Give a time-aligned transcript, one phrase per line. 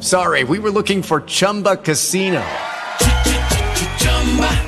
[0.00, 2.44] sorry, we were looking for Chumba Casino.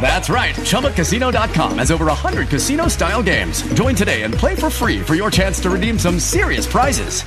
[0.01, 0.55] That's right.
[0.55, 3.63] ChumbaCasino.com has over 100 casino style games.
[3.75, 7.23] Join today and play for free for your chance to redeem some serious prizes.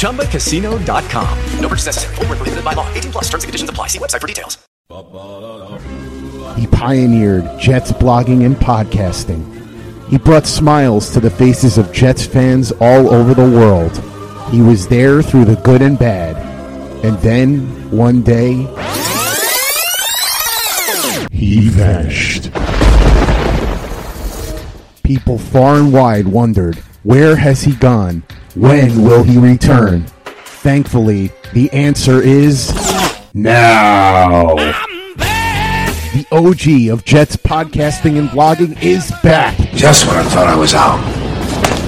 [0.00, 1.38] ChumbaCasino.com.
[1.60, 2.14] No purchase necessary.
[2.16, 2.92] Full prohibited by law.
[2.94, 3.88] 18 plus terms and conditions apply.
[3.88, 4.58] See website for details.
[6.56, 9.54] He pioneered Jets blogging and podcasting.
[10.08, 13.92] He brought smiles to the faces of Jets fans all over the world.
[14.50, 16.36] He was there through the good and bad.
[17.04, 18.66] And then, one day,
[21.30, 22.50] he vanished.
[25.02, 28.22] People far and wide wondered, where has he gone?
[28.54, 30.06] When will he return?
[30.24, 32.72] Thankfully, the answer is
[33.34, 34.56] now.
[36.14, 39.56] The OG of Jets podcasting and blogging is back.
[39.74, 40.98] Just when I thought I was out,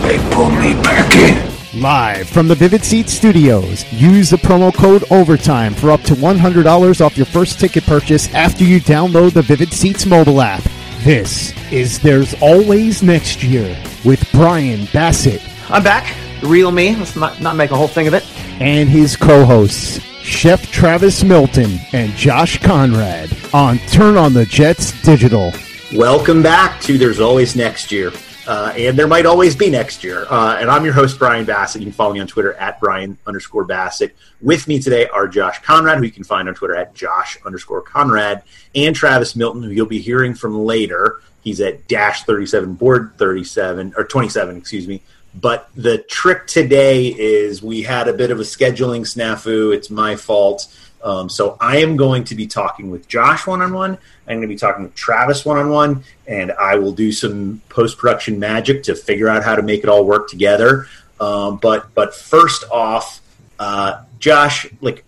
[0.03, 1.50] they pulled me back in.
[1.75, 3.91] Live from the Vivid Seat Studios.
[3.93, 8.65] Use the promo code OVERTIME for up to $100 off your first ticket purchase after
[8.65, 10.65] you download the Vivid Seats mobile app.
[11.05, 16.13] This is There's Always Next Year with Brian Bassett I'm back.
[16.41, 16.97] The real me.
[16.97, 18.27] Let's not, not make a whole thing of it.
[18.61, 25.01] and his co hosts, Chef Travis Milton and Josh Conrad on Turn on the Jets
[25.03, 25.53] Digital.
[25.95, 28.11] Welcome back to There's Always Next Year.
[28.51, 30.27] Uh, and there might always be next year.
[30.29, 31.83] Uh, and I'm your host, Brian Bassett.
[31.83, 34.17] You can follow me on Twitter at Brian underscore Bassett.
[34.41, 37.81] With me today are Josh Conrad, who you can find on Twitter at Josh underscore
[37.81, 38.43] Conrad,
[38.75, 41.21] and Travis Milton, who you'll be hearing from later.
[41.43, 45.01] He's at dash 37 board 37 or 27, excuse me.
[45.33, 49.73] But the trick today is we had a bit of a scheduling snafu.
[49.73, 50.67] It's my fault.
[51.03, 53.99] Um, so I am going to be talking with Josh one on one.
[54.27, 57.63] I'm going to be talking with Travis one on one, and I will do some
[57.69, 60.87] post production magic to figure out how to make it all work together.
[61.19, 63.21] Um, but but first off,
[63.59, 65.05] uh, Josh, like,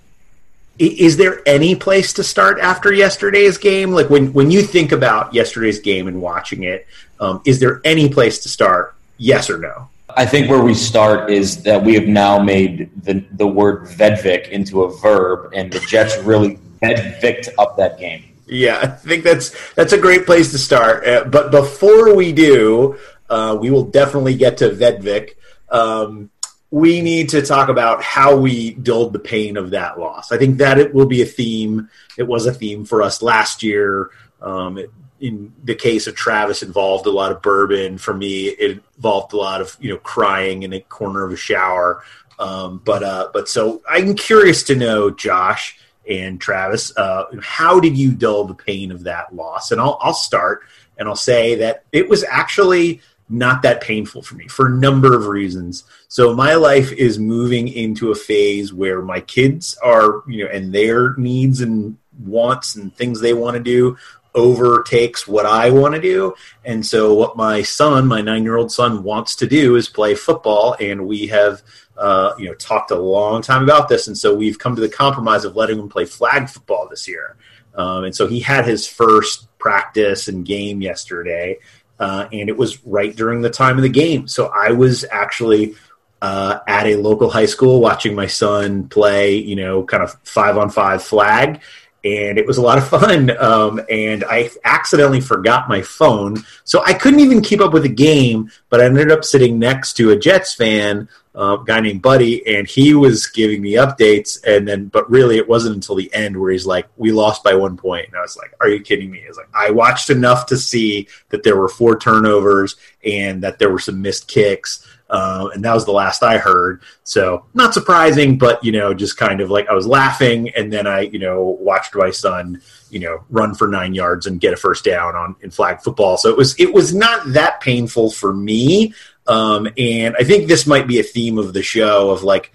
[0.78, 3.92] is there any place to start after yesterday's game?
[3.92, 6.86] Like when when you think about yesterday's game and watching it,
[7.20, 8.94] um, is there any place to start?
[9.18, 9.88] Yes or no?
[10.16, 14.48] I think where we start is that we have now made the, the word Vedvik
[14.48, 18.24] into a verb, and the Jets really Vedvicked up that game.
[18.46, 21.06] Yeah, I think that's that's a great place to start.
[21.06, 22.98] Uh, but before we do,
[23.30, 25.36] uh, we will definitely get to Vedvik.
[25.70, 26.30] Um,
[26.70, 30.32] we need to talk about how we dulled the pain of that loss.
[30.32, 31.88] I think that it will be a theme.
[32.18, 34.10] It was a theme for us last year.
[34.40, 34.90] Um, it,
[35.22, 37.96] in the case of Travis, involved a lot of bourbon.
[37.96, 41.36] For me, it involved a lot of you know crying in a corner of a
[41.36, 42.02] shower.
[42.38, 45.78] Um, but uh, but so I'm curious to know, Josh
[46.10, 49.70] and Travis, uh, how did you dull the pain of that loss?
[49.70, 50.62] And I'll I'll start
[50.98, 55.16] and I'll say that it was actually not that painful for me for a number
[55.16, 55.84] of reasons.
[56.08, 60.74] So my life is moving into a phase where my kids are, you know, and
[60.74, 63.96] their needs and wants and things they want to do
[64.34, 66.34] overtakes what I want to do.
[66.64, 71.06] And so what my son, my 9-year-old son wants to do is play football and
[71.06, 71.62] we have
[71.96, 74.88] uh, you know talked a long time about this and so we've come to the
[74.88, 77.36] compromise of letting him play flag football this year.
[77.74, 81.58] Um, and so he had his first practice and game yesterday
[82.02, 84.26] uh, and it was right during the time of the game.
[84.26, 85.76] So I was actually
[86.20, 90.56] uh, at a local high school watching my son play, you know, kind of five
[90.56, 91.60] on five flag.
[92.04, 93.30] And it was a lot of fun.
[93.38, 96.36] Um, and I accidentally forgot my phone.
[96.64, 99.94] So I couldn't even keep up with the game, but I ended up sitting next
[99.94, 104.42] to a Jets fan, uh, a guy named Buddy, and he was giving me updates.
[104.44, 107.54] And then, but really, it wasn't until the end where he's like, we lost by
[107.54, 108.08] one point.
[108.08, 109.22] And I was like, are you kidding me?
[109.24, 113.70] He's like, I watched enough to see that there were four turnovers and that there
[113.70, 114.86] were some missed kicks.
[115.12, 116.80] Uh, and that was the last I heard.
[117.04, 120.86] So not surprising, but you know, just kind of like I was laughing, and then
[120.86, 124.56] I, you know, watched my son, you know, run for nine yards and get a
[124.56, 126.16] first down on in flag football.
[126.16, 128.94] So it was it was not that painful for me.
[129.26, 132.50] Um, and I think this might be a theme of the show of like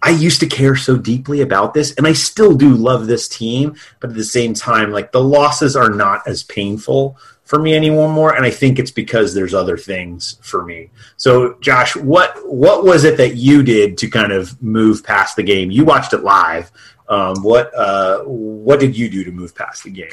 [0.00, 3.76] I used to care so deeply about this, and I still do love this team.
[4.00, 8.36] But at the same time, like the losses are not as painful for me anymore.
[8.36, 10.90] And I think it's because there's other things for me.
[11.16, 15.42] So, Josh, what what was it that you did to kind of move past the
[15.42, 15.70] game?
[15.70, 16.70] You watched it live.
[17.08, 20.12] Um, what uh, what did you do to move past the game?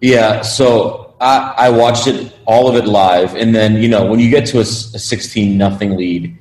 [0.00, 4.18] Yeah, so I, I watched it all of it live, and then you know when
[4.18, 6.36] you get to a, a sixteen nothing lead,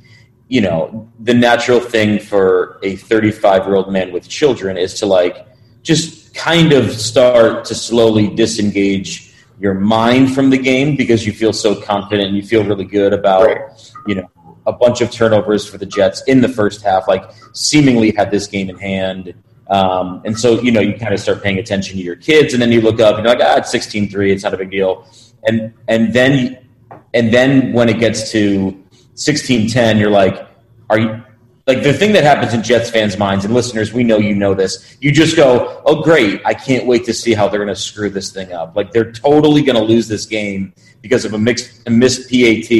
[0.47, 4.95] you know the natural thing for a thirty five year old man with children is
[4.95, 5.45] to like
[5.83, 9.28] just kind of start to slowly disengage
[9.59, 13.13] your mind from the game because you feel so confident and you feel really good
[13.13, 13.93] about right.
[14.07, 14.29] you know
[14.69, 18.47] a bunch of turnovers for the Jets in the first half, like seemingly had this
[18.47, 19.33] game in hand.
[19.69, 22.61] Um, and so, you know, you kind of start paying attention to your kids, and
[22.61, 25.07] then you look up and you're like, ah, it's 16-3, it's not a big deal.
[25.43, 26.67] And and then
[27.13, 28.83] and then when it gets to
[29.15, 30.47] 16-10, you're like,
[30.89, 31.23] are you
[31.69, 34.55] like the thing that happens in Jets fans' minds and listeners, we know you know
[34.55, 34.97] this.
[35.01, 36.41] You just go, "Oh, great!
[36.43, 38.75] I can't wait to see how they're going to screw this thing up.
[38.75, 40.73] Like they're totally going to lose this game
[41.03, 42.71] because of a mixed, a missed PAT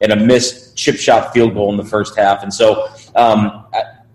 [0.00, 3.66] and a missed chip shot field goal in the first half." And so, um,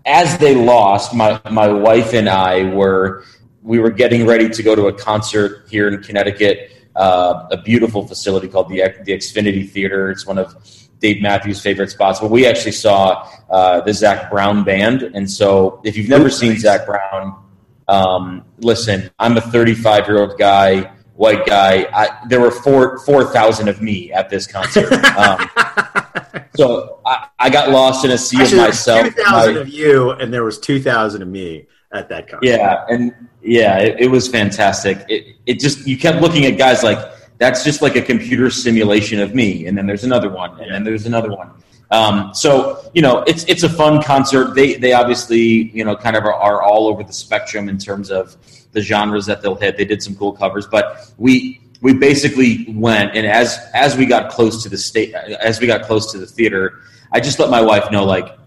[0.05, 3.23] as they lost, my my wife and I were
[3.63, 8.05] we were getting ready to go to a concert here in Connecticut, uh, a beautiful
[8.05, 10.11] facility called the the Xfinity Theater.
[10.11, 10.57] It's one of
[10.99, 12.19] Dave Matthews' favorite spots.
[12.19, 16.31] But we actually saw uh, the Zac Brown band, and so if you've never Ooh,
[16.31, 16.61] seen nice.
[16.61, 17.43] Zac Brown,
[17.87, 21.87] um, listen, I'm a 35 year old guy, white guy.
[21.93, 24.91] I, there were four four thousand of me at this concert.
[24.91, 25.49] Um,
[26.55, 29.05] so I, I, got lost in a sea Actually, of myself.
[29.07, 32.45] Two thousand of you, and there was two thousand of me at that concert.
[32.45, 35.03] Yeah, and yeah, it, it was fantastic.
[35.09, 36.99] It it just you kept looking at guys like
[37.39, 40.83] that's just like a computer simulation of me, and then there's another one, and then
[40.83, 41.51] there's another one.
[41.91, 44.53] Um, so you know, it's it's a fun concert.
[44.53, 48.11] They they obviously you know kind of are, are, all over the spectrum in terms
[48.11, 48.37] of
[48.73, 49.77] the genres that they'll hit.
[49.77, 54.29] They did some cool covers, but we we basically went and as as we got
[54.29, 56.81] close to the state as we got close to the theater,
[57.11, 58.37] I just let my wife know like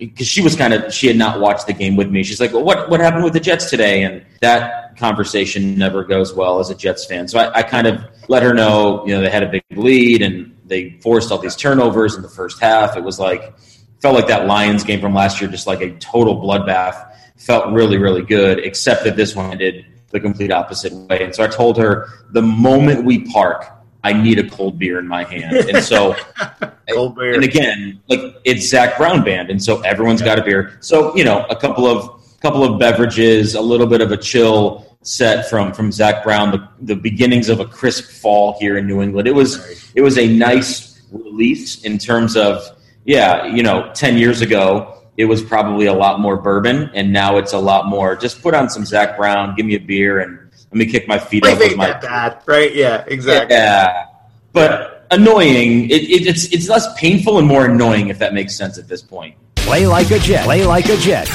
[0.00, 2.22] because she was kind of she had not watched the game with me.
[2.22, 6.34] She's like, well, "What what happened with the Jets today?" And that conversation never goes
[6.34, 7.28] well as a Jets fan.
[7.28, 10.22] So I, I kind of let her know, you know, they had a big lead
[10.22, 12.96] and they forced all these turnovers in the first half.
[12.96, 13.58] It was like
[14.00, 17.06] felt like that Lions game from last year, just like a total bloodbath.
[17.36, 21.22] Felt really really good, except that this one did the complete opposite way.
[21.22, 23.66] And so I told her the moment we park,
[24.02, 25.56] I need a cold beer in my hand.
[25.56, 26.16] And so,
[26.90, 27.34] cold beer.
[27.34, 30.78] and again, like it's Zac Brown band, and so everyone's got a beer.
[30.80, 34.96] So you know, a couple of couple of beverages, a little bit of a chill
[35.02, 39.02] set from from Zac Brown, the, the beginnings of a crisp fall here in New
[39.02, 39.28] England.
[39.28, 42.62] It was it was a nice release in terms of
[43.04, 47.36] yeah, you know, ten years ago it was probably a lot more bourbon, and now
[47.36, 48.16] it's a lot more.
[48.16, 51.18] Just put on some Zac Brown, give me a beer, and let me kick my
[51.18, 52.72] feet up with my bad, right?
[52.74, 53.56] Yeah, exactly.
[53.56, 54.06] Yeah,
[54.52, 55.90] but annoying.
[55.90, 59.02] It, it, it's it's less painful and more annoying if that makes sense at this
[59.02, 59.36] point.
[59.56, 60.44] Play like a jet.
[60.44, 61.28] Play like a jet.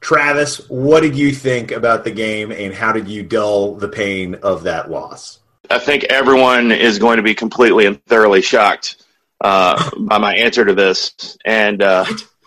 [0.00, 4.34] Travis, what did you think about the game, and how did you dull the pain
[4.36, 5.38] of that loss?
[5.70, 9.02] I think everyone is going to be completely and thoroughly shocked
[9.40, 12.04] uh, by my answer to this, and uh,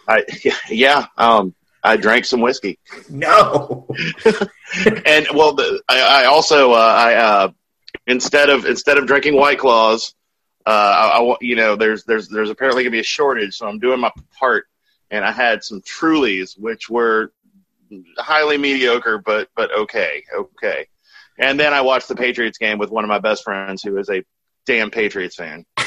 [0.07, 0.23] I
[0.69, 1.55] yeah, um,
[1.85, 2.79] I drank some whiskey.
[3.09, 3.87] No.
[4.25, 7.49] and well, the, I, I, also uh, I uh,
[8.07, 10.15] instead of instead of drinking White Claws,
[10.65, 13.79] uh, I, I, you know there's there's there's apparently gonna be a shortage, so I'm
[13.79, 14.65] doing my part,
[15.11, 17.31] and I had some Trulies, which were
[18.17, 20.87] highly mediocre, but but okay, okay.
[21.37, 24.09] And then I watched the Patriots game with one of my best friends, who is
[24.09, 24.23] a
[24.65, 25.65] damn Patriots fan.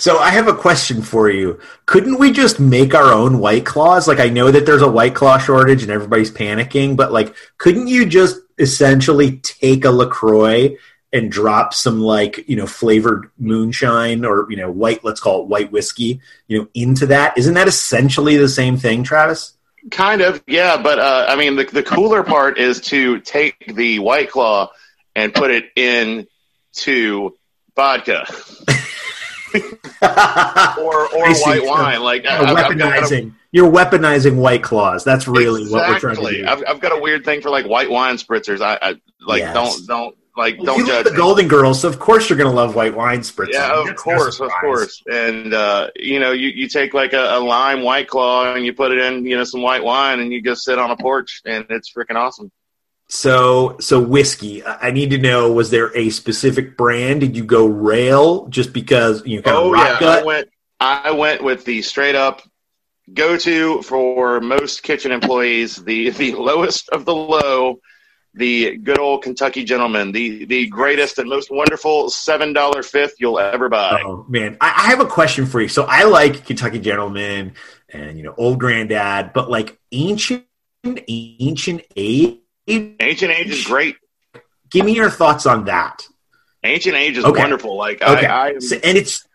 [0.00, 1.60] so I have a question for you.
[1.86, 4.08] Couldn't we just make our own White Claws?
[4.08, 7.88] Like I know that there's a White Claw shortage and everybody's panicking, but like couldn't
[7.88, 10.76] you just essentially take a LaCroix
[11.12, 15.48] and drop some like, you know, flavored moonshine or, you know, white, let's call it
[15.48, 17.36] white whiskey, you know, into that?
[17.36, 19.54] Isn't that essentially the same thing, Travis?
[19.90, 20.80] Kind of, yeah.
[20.80, 24.70] But uh, I mean, the, the cooler part is to take the White Claw
[25.16, 26.26] and put it in
[26.74, 27.36] to
[27.74, 28.26] vodka.
[30.80, 32.02] or or white wine.
[32.02, 33.30] Like uh, weaponizing.
[33.30, 35.02] A, You're weaponizing white claws.
[35.02, 35.80] That's really exactly.
[35.80, 36.46] what we're trying to do.
[36.46, 38.60] I've, I've, got a weird thing for like white wine spritzers.
[38.60, 39.54] I, I like yes.
[39.54, 41.80] don't don't like well, don't judge the Golden Girls.
[41.80, 43.54] So of course you're going to love white wine spritzers.
[43.54, 45.02] Yeah, of That's course, of course.
[45.10, 48.72] And uh, you know, you, you take like a, a lime white claw and you
[48.72, 51.42] put it in you know some white wine and you just sit on a porch
[51.44, 52.52] and it's freaking awesome.
[53.10, 54.64] So, so whiskey.
[54.64, 57.20] I need to know: was there a specific brand?
[57.20, 59.42] Did you go rail just because you know?
[59.42, 60.22] Kind oh of yeah, gut?
[60.22, 60.48] I went.
[60.82, 62.40] I went with the straight up
[63.14, 67.80] go to for most kitchen employees, the the lowest of the low,
[68.34, 73.38] the good old Kentucky gentleman, the the greatest and most wonderful seven dollar fifth you'll
[73.38, 74.02] ever buy.
[74.04, 75.68] Oh man, I, I have a question for you.
[75.68, 77.54] So I like Kentucky Gentleman
[77.88, 80.44] and you know Old Granddad, but like ancient
[80.84, 82.38] ancient age.
[83.00, 83.96] Ancient age is great.
[84.70, 86.06] Give me your thoughts on that.
[86.62, 87.40] Ancient age is Okay.
[87.40, 87.76] wonderful.
[87.76, 89.26] Like Okay, I, I So- and it's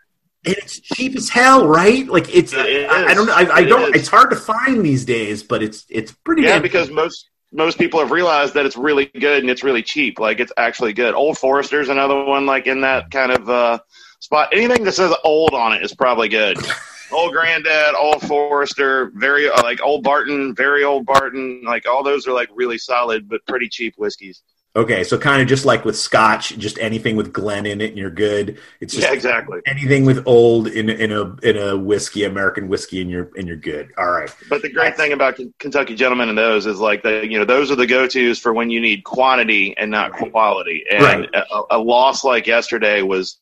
[0.44, 2.06] and it's cheap as hell, right?
[2.06, 3.34] Like it's It I, I don't know.
[3.34, 3.94] I, I It don't.
[3.94, 4.02] is.
[4.02, 6.42] It's hard to find these days, but it's it's pretty.
[6.42, 10.18] yeah, because most most people have realized that it's really good and it's really cheap.
[10.20, 11.14] Like it's actually good.
[11.14, 13.78] Old Forester's another one like in that kind of uh,
[14.20, 14.50] spot.
[14.52, 16.58] Anything that says old on it is probably good.
[17.12, 21.62] old Granddad, Old Forester, very uh, like Old Barton, very Old Barton.
[21.64, 24.42] Like all those are like really solid but pretty cheap whiskeys.
[24.76, 27.96] okay, so kind of just like with Scotch, just anything with Glen in it, and
[27.98, 28.58] you're good.
[28.80, 29.60] It's just Yeah, exactly.
[29.66, 33.56] anything with old in in a in a whiskey, American whiskey, and you're and you're
[33.56, 33.88] good.
[33.96, 34.30] All right.
[34.50, 37.46] But the great thing about Ken- Kentucky Gentlemen and those is like the you know
[37.46, 40.84] those are the go tos for when you need quantity and not quality.
[40.90, 41.28] And Right.
[41.34, 43.38] a, a loss like yesterday was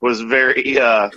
[0.00, 1.10] was very uh,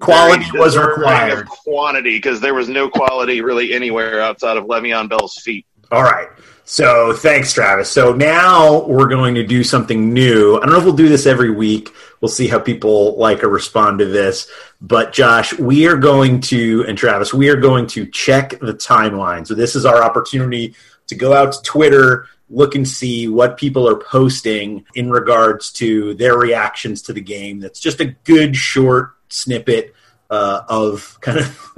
[0.00, 1.40] Quality was required.
[1.40, 5.66] of quantity because there was no quality really anywhere outside of Le'Veon Bell's feet.
[5.90, 6.28] All right.
[6.64, 7.90] So thanks, Travis.
[7.90, 10.56] So now we're going to do something new.
[10.56, 11.94] I don't know if we'll do this every week.
[12.20, 14.50] We'll see how people like or respond to this.
[14.80, 19.46] But Josh, we are going to, and Travis, we are going to check the timeline.
[19.46, 20.74] So this is our opportunity
[21.06, 26.14] to go out to Twitter, look and see what people are posting in regards to
[26.14, 27.60] their reactions to the game.
[27.60, 29.94] That's just a good short snippet
[30.30, 31.70] uh, of kind of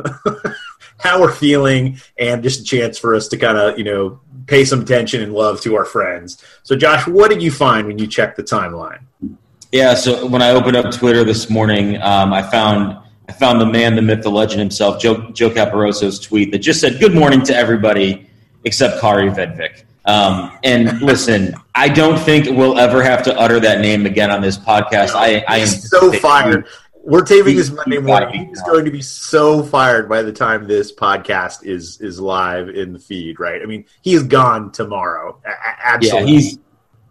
[0.98, 4.64] how we're feeling and just a chance for us to kind of you know pay
[4.64, 8.06] some attention and love to our friends so josh what did you find when you
[8.06, 9.00] checked the timeline
[9.72, 13.66] Yeah, so when I opened up Twitter this morning, um, I found I found the
[13.66, 17.42] man, the myth, the legend himself, Joe, Joe Caporoso's tweet that just said "Good morning
[17.44, 18.28] to everybody
[18.64, 23.80] except Kaare Vedvik." Um, and listen, I don't think we'll ever have to utter that
[23.80, 25.14] name again on this podcast.
[25.14, 26.66] I, I am so fired
[27.02, 30.92] we're taping this monday morning he's going to be so fired by the time this
[30.92, 35.52] podcast is is live in the feed right i mean he's gone tomorrow A- a-
[35.52, 36.58] Yeah, absolutely he's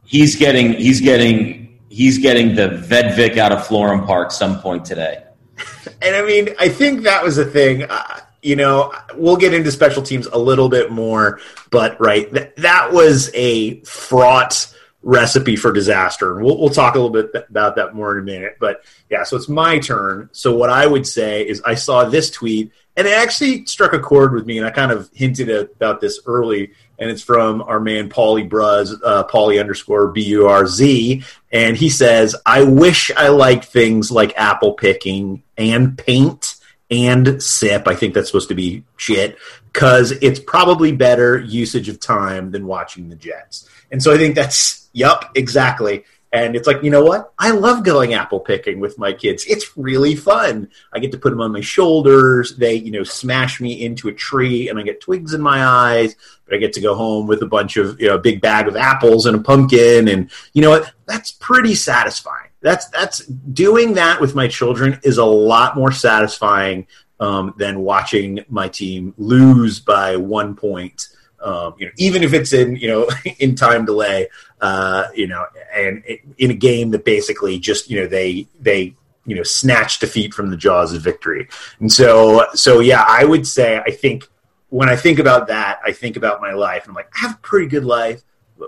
[0.05, 5.23] he's getting he's getting he's getting the Vedvik out of Florham Park some point today.
[6.01, 7.83] And I mean, I think that was the thing.
[7.83, 11.39] Uh, you know, we'll get into special teams a little bit more,
[11.71, 16.35] but right, th- that was a fraught recipe for disaster.
[16.35, 18.57] And we'll, we'll talk a little bit about that more in a minute.
[18.59, 20.29] But yeah, so it's my turn.
[20.33, 23.99] So what I would say is I saw this tweet and it actually struck a
[23.99, 24.57] chord with me.
[24.57, 26.73] And I kind of hinted about this early.
[26.97, 31.23] And it's from our man, Paulie Burz, uh, Paulie underscore B U R Z.
[31.49, 36.55] And he says, I wish I liked things like apple picking and paint
[36.91, 37.87] and sip.
[37.87, 39.37] I think that's supposed to be shit
[39.71, 43.69] because it's probably better usage of time than watching the Jets.
[43.91, 46.03] And so I think that's, yup, exactly.
[46.31, 47.33] And it's like, you know what?
[47.39, 49.45] I love going apple picking with my kids.
[49.47, 50.69] It's really fun.
[50.93, 52.55] I get to put them on my shoulders.
[52.55, 56.15] They, you know, smash me into a tree and I get twigs in my eyes,
[56.45, 58.67] but I get to go home with a bunch of, you know, a big bag
[58.67, 60.07] of apples and a pumpkin.
[60.07, 60.93] And you know what?
[61.07, 62.49] That's pretty satisfying.
[62.61, 66.85] That's, that's doing that with my children is a lot more satisfying
[67.19, 71.07] um, than watching my team lose by one point.
[71.41, 74.27] Um, you know, even if it's in you know in time delay,
[74.61, 78.95] uh, you know, and it, in a game that basically just you know they they
[79.25, 81.47] you know snatch defeat from the jaws of victory.
[81.79, 84.27] And so so yeah, I would say I think
[84.69, 86.83] when I think about that, I think about my life.
[86.83, 88.21] and I'm like, I have a pretty good life,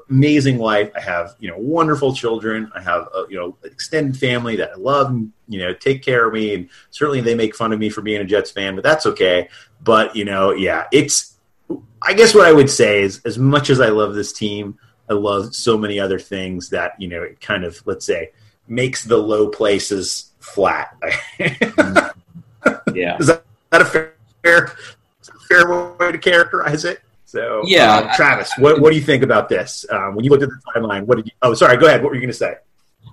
[0.10, 0.92] amazing life.
[0.96, 2.72] I have you know wonderful children.
[2.76, 6.28] I have a, you know extended family that I love and you know take care
[6.28, 6.54] of me.
[6.54, 9.50] And certainly they make fun of me for being a Jets fan, but that's okay.
[9.84, 11.31] But you know, yeah, it's.
[12.04, 14.78] I guess what I would say is, as much as I love this team,
[15.10, 18.32] I love so many other things that you know it kind of let's say
[18.68, 20.96] makes the low places flat.
[22.94, 23.18] Yeah.
[23.20, 24.76] Is that, that a fair, fair
[25.48, 27.02] fair way to characterize it?
[27.26, 27.96] So Yeah.
[27.96, 29.86] uh, Travis, what what do you think about this?
[29.90, 31.32] Um, when you looked at the timeline, what did you?
[31.42, 31.78] Oh, sorry.
[31.78, 32.04] Go ahead.
[32.04, 32.56] What were you going to say?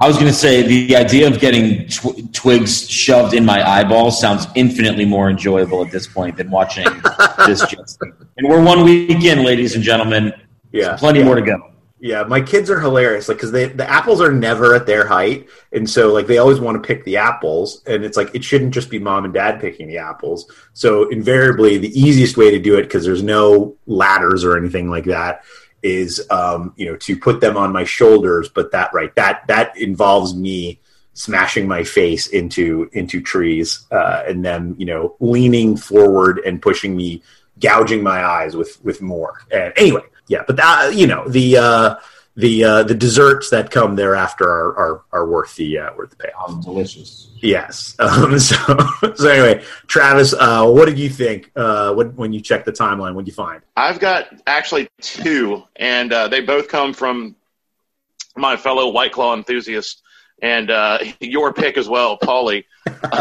[0.00, 4.21] I was going to say the idea of getting tw- twigs shoved in my eyeballs
[4.21, 6.87] sounds infinitely more enjoyable at this point than watching
[7.47, 7.81] this team.
[8.37, 10.33] And we're one week in, ladies and gentlemen.
[10.71, 11.25] Yeah, plenty yeah.
[11.25, 11.73] more to go.
[12.00, 13.28] Yeah, my kids are hilarious.
[13.28, 16.61] Like, because they the apples are never at their height, and so like they always
[16.61, 19.61] want to pick the apples, and it's like it shouldn't just be mom and dad
[19.61, 20.49] picking the apples.
[20.75, 25.07] So invariably, the easiest way to do it because there's no ladders or anything like
[25.07, 25.43] that
[25.82, 28.49] is um, you know to put them on my shoulders.
[28.49, 30.80] But that right that that involves me
[31.14, 36.97] smashing my face into into trees uh, and them you know leaning forward and pushing
[36.97, 37.23] me
[37.61, 39.40] gouging my eyes with with more.
[39.50, 41.94] And anyway, yeah, but that, you know the uh,
[42.38, 46.16] the uh, the desserts that come thereafter are are, are worth the uh, worth the
[46.16, 46.64] payoff.
[46.64, 47.30] delicious.
[47.42, 47.97] Yes.
[48.09, 48.57] Um, so
[49.16, 53.14] so anyway, Travis, uh, what did you think uh, when when you checked the timeline?
[53.14, 53.61] What did you find?
[53.76, 57.35] I've got actually two, and uh, they both come from
[58.37, 60.02] my fellow White Claw enthusiast,
[60.40, 62.64] and uh, your pick as well, Paulie,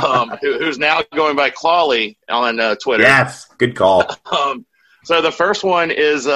[0.04, 3.04] um, who, who's now going by Clawley on uh, Twitter.
[3.04, 4.04] Yes, good call.
[4.32, 4.66] Um,
[5.04, 6.28] so the first one is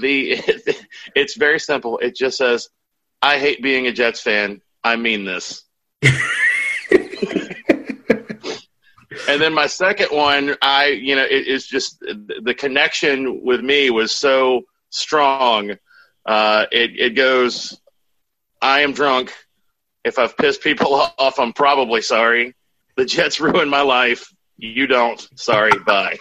[0.00, 0.42] the.
[1.14, 1.98] It's very simple.
[1.98, 2.68] It just says,
[3.22, 4.60] "I hate being a Jets fan.
[4.84, 5.64] I mean this."
[9.28, 13.90] and then my second one, I you know, it is just the connection with me
[13.90, 15.72] was so strong.
[16.26, 17.78] Uh, it it goes,
[18.60, 19.34] "I am drunk.
[20.04, 22.54] If I've pissed people off, I'm probably sorry.
[22.96, 24.32] The Jets ruined my life.
[24.56, 25.26] You don't.
[25.38, 25.72] Sorry.
[25.86, 26.18] Bye."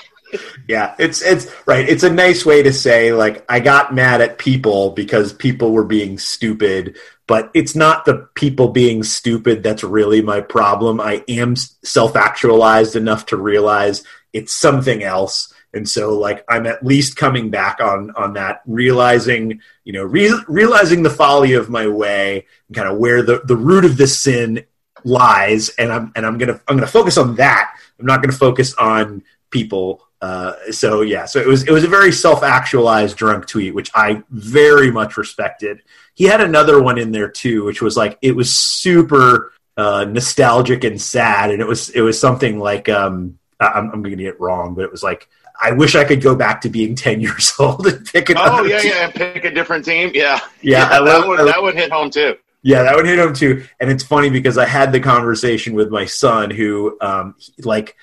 [0.68, 1.88] Yeah, it's it's right.
[1.88, 5.86] It's a nice way to say like I got mad at people because people were
[5.86, 11.00] being stupid, but it's not the people being stupid that's really my problem.
[11.00, 15.54] I am self-actualized enough to realize it's something else.
[15.74, 20.44] And so like I'm at least coming back on on that realizing, you know, re-
[20.48, 24.20] realizing the folly of my way and kind of where the the root of this
[24.20, 24.66] sin
[25.04, 27.76] lies and I'm and I'm going to I'm going to focus on that.
[28.00, 31.84] I'm not going to focus on people uh, so yeah, so it was it was
[31.86, 35.82] a very self actualized drunk tweet, which I very much respected.
[36.14, 40.84] He had another one in there too, which was like it was super uh, nostalgic
[40.84, 44.34] and sad, and it was it was something like um, I'm, I'm going to get
[44.34, 45.30] it wrong, but it was like
[45.62, 48.64] I wish I could go back to being ten years old and pick another.
[48.64, 48.92] Oh yeah, team.
[48.94, 50.12] yeah, pick a different team.
[50.14, 52.36] Yeah, Yeah, yeah I love- that would that would hit home too.
[52.62, 53.66] Yeah, that would hit him too.
[53.80, 57.96] And it's funny because I had the conversation with my son who, um, like,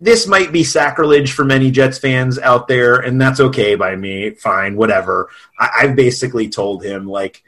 [0.00, 4.30] this might be sacrilege for many Jets fans out there, and that's okay by me.
[4.30, 5.30] Fine, whatever.
[5.58, 7.44] I, I've basically told him, like,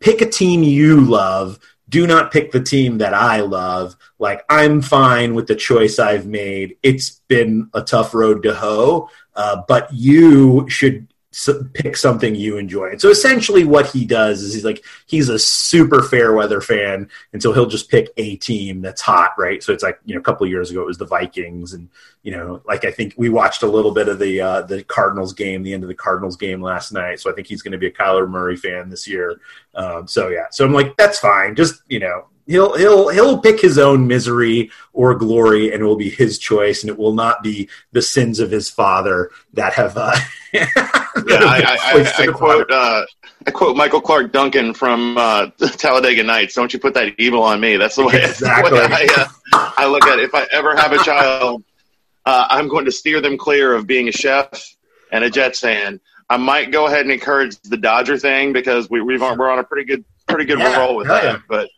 [0.00, 1.58] pick a team you love.
[1.88, 3.96] Do not pick the team that I love.
[4.18, 6.76] Like, I'm fine with the choice I've made.
[6.82, 11.09] It's been a tough road to hoe, uh, but you should
[11.74, 12.90] pick something you enjoy.
[12.90, 17.08] And so essentially what he does is he's like he's a super fair weather fan
[17.32, 19.62] and so he'll just pick a team that's hot, right?
[19.62, 21.88] So it's like, you know, a couple years ago it was the Vikings and
[22.22, 25.32] you know, like I think we watched a little bit of the uh, the Cardinals
[25.32, 27.20] game, the end of the Cardinals game last night.
[27.20, 29.40] So I think he's going to be a Kyler Murray fan this year.
[29.74, 31.54] Um, so yeah, so I'm like, that's fine.
[31.54, 35.96] Just you know, he'll he'll he'll pick his own misery or glory, and it will
[35.96, 39.96] be his choice, and it will not be the sins of his father that have.
[39.96, 40.16] Uh,
[40.52, 43.04] Yeah, I, I, I, I quote uh,
[43.46, 46.54] I quote Michael Clarke Duncan from uh, Talladega Nights.
[46.54, 47.76] Don't you put that evil on me?
[47.76, 48.78] That's the way, that's the way Exactly.
[48.80, 49.06] I,
[49.52, 50.24] uh, I look at it.
[50.24, 51.62] If I ever have a child,
[52.26, 54.48] uh, I'm going to steer them clear of being a chef
[55.12, 56.00] and a Jets fan.
[56.28, 59.64] I might go ahead and encourage the Dodger thing because we, we've we're on a
[59.64, 61.24] pretty good pretty good Yeah, roll with hell that.
[61.24, 61.38] yeah.
[61.48, 61.68] But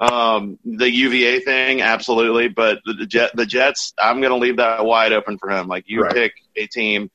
[0.00, 2.48] um, the UVA thing, absolutely.
[2.48, 5.66] But the, the Jet the Jets, I'm going to leave that wide open for him.
[5.68, 6.14] Like you Right.
[6.14, 7.10] pick a team.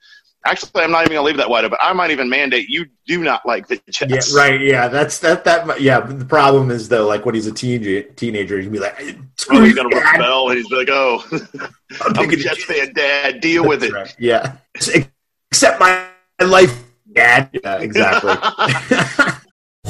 [0.46, 1.78] Actually, I'm not even going to leave that wide open.
[1.82, 4.34] I might even mandate you do not like the Jets.
[4.34, 4.60] Yeah, right.
[4.60, 5.46] Yeah, that's that.
[5.46, 6.02] That yeah.
[6.02, 9.00] But the problem is though, like when he's a teenager, teenager, he'd be like,
[9.50, 11.24] Oh, he's going to rebel, and he's like, "Oh,
[12.02, 13.42] I'm I'm a Jets fan, Dad.
[13.42, 14.14] Deal with it." Right.
[14.20, 14.58] Yeah,
[15.52, 16.08] accept my
[16.42, 17.50] life, Dad.
[17.54, 18.34] Yeah, exactly.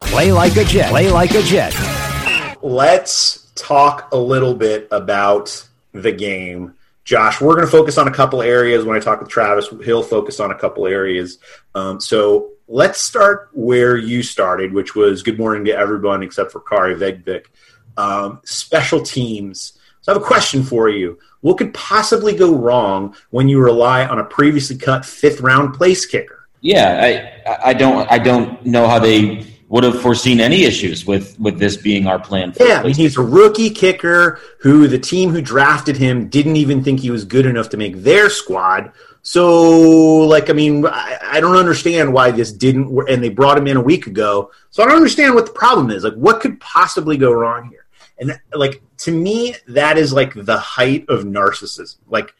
[0.00, 0.90] Play like a Jet.
[0.90, 1.74] Play like a Jet.
[2.62, 6.74] Let's talk a little bit about the game.
[7.04, 8.84] Josh, we're going to focus on a couple areas.
[8.84, 11.38] When I talk with Travis, he'll focus on a couple areas.
[11.74, 16.60] Um, so let's start where you started, which was good morning to everyone except for
[16.60, 17.46] Kaare Vedvik.
[17.96, 19.78] Um, special teams.
[20.02, 21.18] So I have a question for you.
[21.40, 26.04] What could possibly go wrong when you rely on a previously cut fifth round place
[26.06, 26.48] kicker?
[26.60, 27.00] Yeah,
[27.46, 31.58] I I don't I don't know how they would have foreseen any issues with with
[31.58, 32.52] this being our plan.
[32.52, 36.56] For Yeah, I mean, he's a rookie kicker who the team who drafted him didn't
[36.56, 38.92] even think he was good enough to make their squad.
[39.22, 43.10] So, like, I mean, I, I don't understand why this didn't work.
[43.10, 44.52] And they brought him in a week ago.
[44.70, 46.04] So I don't understand what the problem is.
[46.04, 47.86] Like, what could possibly go wrong here?
[48.18, 51.96] And, like, to me, that is like the height of narcissism.
[52.06, 52.34] Like,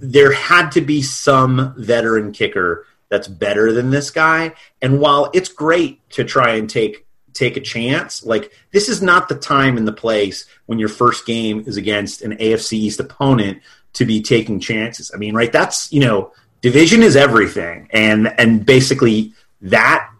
[0.00, 4.54] there had to be some veteran kicker that's better than this guy.
[4.82, 9.28] And while it's great to try and take take a chance, like this is not
[9.28, 13.62] the time and the place when your first game is against an AFC East opponent
[13.94, 15.10] to be taking chances.
[15.14, 15.52] I mean, right?
[15.52, 20.10] That's you know, division is everything, and and basically that.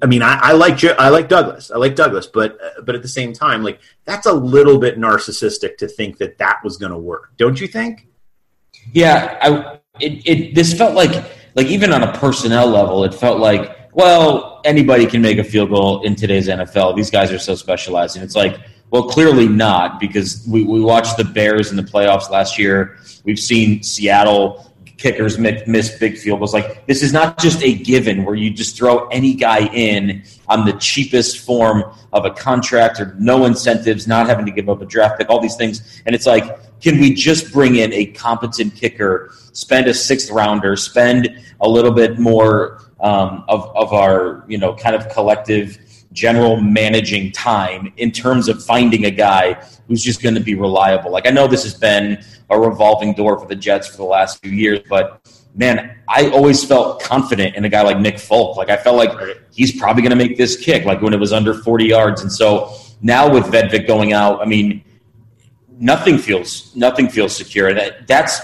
[0.00, 1.72] I mean, I, I like I like Douglas.
[1.72, 5.76] I like Douglas, but but at the same time, like that's a little bit narcissistic
[5.78, 7.32] to think that that was going to work.
[7.36, 8.06] Don't you think?
[8.92, 11.24] Yeah, I it, it this felt like
[11.58, 15.70] like even on a personnel level, it felt like well anybody can make a field
[15.70, 16.94] goal in today's NFL.
[16.94, 21.16] These guys are so specialized, and it's like well clearly not because we we watched
[21.16, 22.98] the Bears in the playoffs last year.
[23.24, 24.67] We've seen Seattle
[24.98, 26.52] kickers miss big field goals.
[26.52, 30.66] Like this is not just a given where you just throw any guy in on
[30.66, 34.86] the cheapest form of a contract or no incentives, not having to give up a
[34.86, 36.02] draft pick, all these things.
[36.04, 40.76] And it's like, can we just bring in a competent kicker, spend a sixth rounder,
[40.76, 45.78] spend a little bit more um, of of our you know kind of collective
[46.12, 49.54] general managing time in terms of finding a guy
[49.86, 51.10] who's just going to be reliable.
[51.10, 54.40] Like I know this has been a revolving door for the Jets for the last
[54.42, 55.20] few years, but
[55.54, 58.56] man, I always felt confident in a guy like Nick Folk.
[58.56, 61.32] Like I felt like he's probably going to make this kick, like when it was
[61.32, 62.22] under 40 yards.
[62.22, 64.82] And so now with Vedvik going out, I mean,
[65.78, 67.72] nothing feels nothing feels secure.
[67.74, 68.40] That that's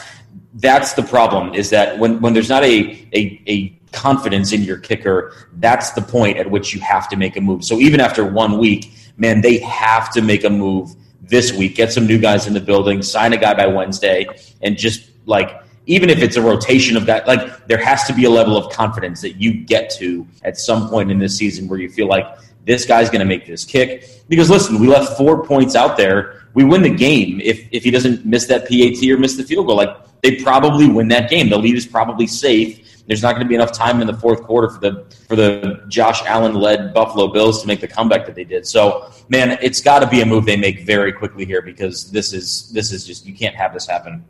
[0.55, 1.55] that's the problem.
[1.55, 6.03] Is that when when there's not a a, a confidence in your kicker, that's the
[6.03, 7.65] point at which you have to make a move.
[7.65, 11.93] So even after one week, man, they have to make a move this week, get
[11.93, 14.27] some new guys in the building, sign a guy by Wednesday,
[14.63, 18.25] and just like even if it's a rotation of guys, like there has to be
[18.25, 21.79] a level of confidence that you get to at some point in this season where
[21.79, 22.27] you feel like
[22.65, 24.09] this guy's going to make this kick.
[24.29, 26.43] Because listen, we left four points out there.
[26.55, 29.67] We win the game if if he doesn't miss that PAT or miss the field
[29.67, 29.77] goal.
[29.77, 31.51] Like they probably win that game.
[31.51, 34.43] The lead is probably safe there's not going to be enough time in the fourth
[34.43, 38.35] quarter for the for the Josh Allen led Buffalo Bills to make the comeback that
[38.35, 38.67] they did.
[38.67, 42.33] So, man, it's got to be a move they make very quickly here because this
[42.33, 44.25] is this is just you can't have this happen.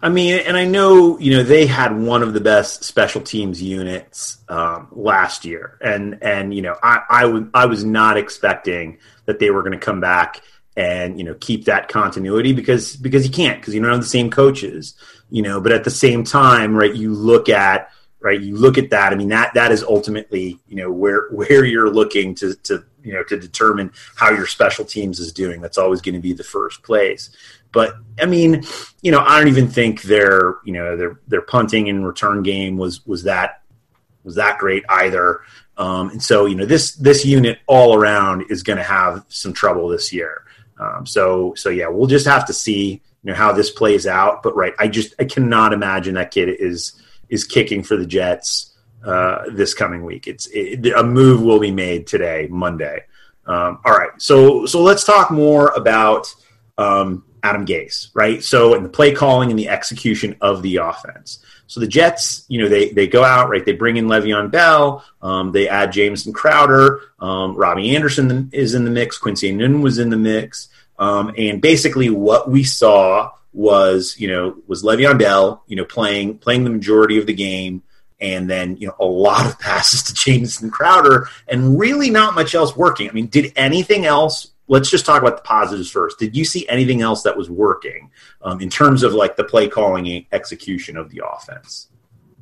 [0.00, 3.60] I mean, and I know you know they had one of the best special teams
[3.60, 8.98] units um, last year, and and you know I I, w- I was not expecting
[9.26, 10.42] that they were going to come back
[10.76, 14.06] and you know keep that continuity because because you can't because you don't have the
[14.06, 14.94] same coaches,
[15.28, 15.60] you know.
[15.60, 18.40] But at the same time, right, you look at right?
[18.40, 19.12] You look at that.
[19.12, 23.12] I mean, that that is ultimately, you know, where where you're looking to to you
[23.12, 25.60] know to determine how your special teams is doing.
[25.60, 27.30] That's always going to be the first place.
[27.72, 28.62] But I mean,
[29.02, 32.76] you know, I don't even think their you know their their punting and return game
[32.76, 33.62] was was that
[34.24, 35.40] was that great either.
[35.76, 39.52] Um, and so you know this this unit all around is going to have some
[39.52, 40.44] trouble this year.
[40.78, 44.42] Um, so so yeah, we'll just have to see you know how this plays out.
[44.42, 48.74] But right, I just I cannot imagine that kid is is kicking for the Jets
[49.04, 50.26] uh, this coming week.
[50.26, 53.04] It's it, a move will be made today, Monday.
[53.46, 56.34] Um, all right, so so let's talk more about
[56.76, 58.42] um, Adam Gase, right?
[58.42, 61.38] So in the play calling and the execution of the offense.
[61.66, 63.64] So the Jets, you know, they they go out right.
[63.64, 65.04] They bring in Le'Veon Bell.
[65.20, 67.00] Um, they add Jamison Crowder.
[67.20, 69.18] Um, Robbie Anderson is in the mix.
[69.18, 70.68] Quincy Enunwa was in the mix.
[70.98, 76.38] Um, and basically, what we saw was you know was Le'Veon Bell you know playing
[76.38, 77.82] playing the majority of the game
[78.20, 82.54] and then you know a lot of passes to Jamison Crowder and really not much
[82.54, 83.10] else working.
[83.10, 84.52] I mean, did anything else?
[84.68, 86.18] Let's just talk about the positives first.
[86.18, 88.10] Did you see anything else that was working
[88.42, 91.88] um, in terms of like the play calling execution of the offense?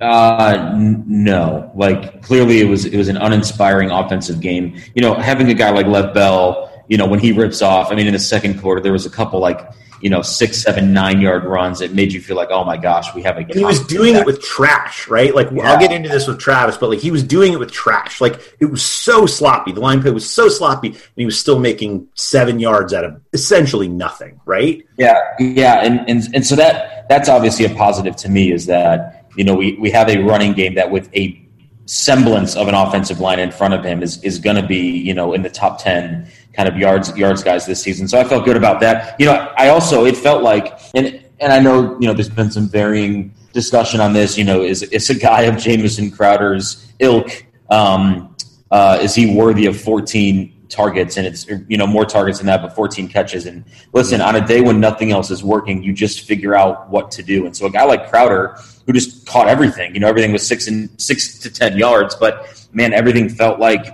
[0.01, 1.71] Uh, n- no.
[1.75, 4.79] Like clearly, it was it was an uninspiring offensive game.
[4.95, 7.91] You know, having a guy like Lev Bell, you know, when he rips off.
[7.91, 9.67] I mean, in the second quarter, there was a couple like
[10.01, 11.81] you know six, seven, nine yard runs.
[11.81, 13.41] It made you feel like, oh my gosh, we have a.
[13.41, 15.35] And he was doing it with trash, right?
[15.35, 15.71] Like yeah.
[15.71, 18.21] I'll get into this with Travis, but like he was doing it with trash.
[18.21, 19.73] Like it was so sloppy.
[19.73, 23.21] The line play was so sloppy, and he was still making seven yards out of
[23.33, 24.85] essentially nothing, right?
[24.99, 29.27] Yeah, yeah, and and and so that that's obviously a positive to me is that
[29.37, 31.46] you know we we have a running game that with a
[31.87, 35.15] semblance of an offensive line in front of him is is going to be you
[35.15, 38.09] know in the top ten kind of yards yards guys this season.
[38.09, 39.19] So I felt good about that.
[39.21, 42.51] You know, I also it felt like and and I know you know there's been
[42.51, 44.37] some varying discussion on this.
[44.37, 47.45] You know, is is a guy of Jamison Crowder's ilk?
[47.71, 48.35] Um,
[48.71, 51.17] uh, is he worthy of 14 targets?
[51.17, 53.47] And it's you know more targets than that, but 14 catches.
[53.47, 57.11] And listen, on a day when nothing else is working, you just figure out what
[57.13, 57.47] to do.
[57.47, 60.69] And so a guy like Crowder, who just caught everything, you know, everything was six
[60.69, 63.87] and six to ten yards, but man, everything felt like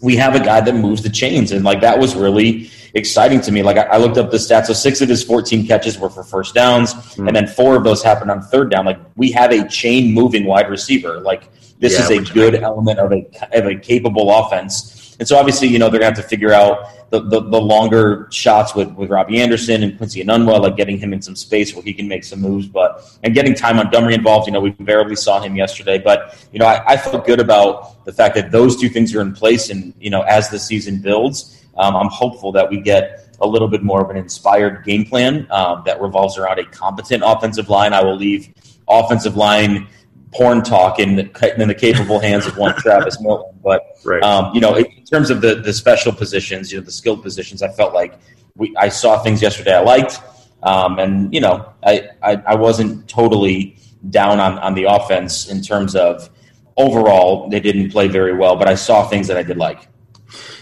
[0.00, 3.52] we have a guy that moves the chains, and like that was really exciting to
[3.52, 3.62] me.
[3.62, 6.24] Like I, I looked up the stats, so six of his 14 catches were for
[6.24, 7.26] first downs, mm.
[7.26, 8.84] and then four of those happened on third down.
[8.84, 11.20] Like we have a chain moving wide receiver.
[11.20, 15.16] Like this yeah, is a good element of a of a capable offense.
[15.18, 17.60] And so obviously, you know, they're going to have to figure out the, the, the,
[17.60, 21.74] longer shots with, with Robbie Anderson and Quincy Enunwa, like getting him in some space
[21.74, 24.46] where he can make some moves, but and getting Ty Montgomery involved.
[24.46, 28.02] You know, we invariably saw him yesterday, but you know, I, I felt good about
[28.06, 31.02] the fact that those two things are in place, and you know, as the season
[31.02, 35.04] builds, um, I'm hopeful that we get a little bit more of an inspired game
[35.04, 37.92] plan um, that revolves around a competent offensive line.
[37.92, 38.54] I will leave
[38.88, 39.86] offensive line
[40.32, 43.58] porn talk in the, in the capable hands of one Travis Milton.
[43.62, 44.22] But right.
[44.22, 47.62] um, you know, in terms of the the special positions, you know, the skilled positions,
[47.62, 48.18] I felt like
[48.56, 50.20] we I saw things yesterday I liked,
[50.62, 53.76] um, and you know, I, I, I wasn't totally
[54.10, 56.28] down on on the offense in terms of
[56.76, 59.88] overall they didn't play very well, but I saw things that I did like.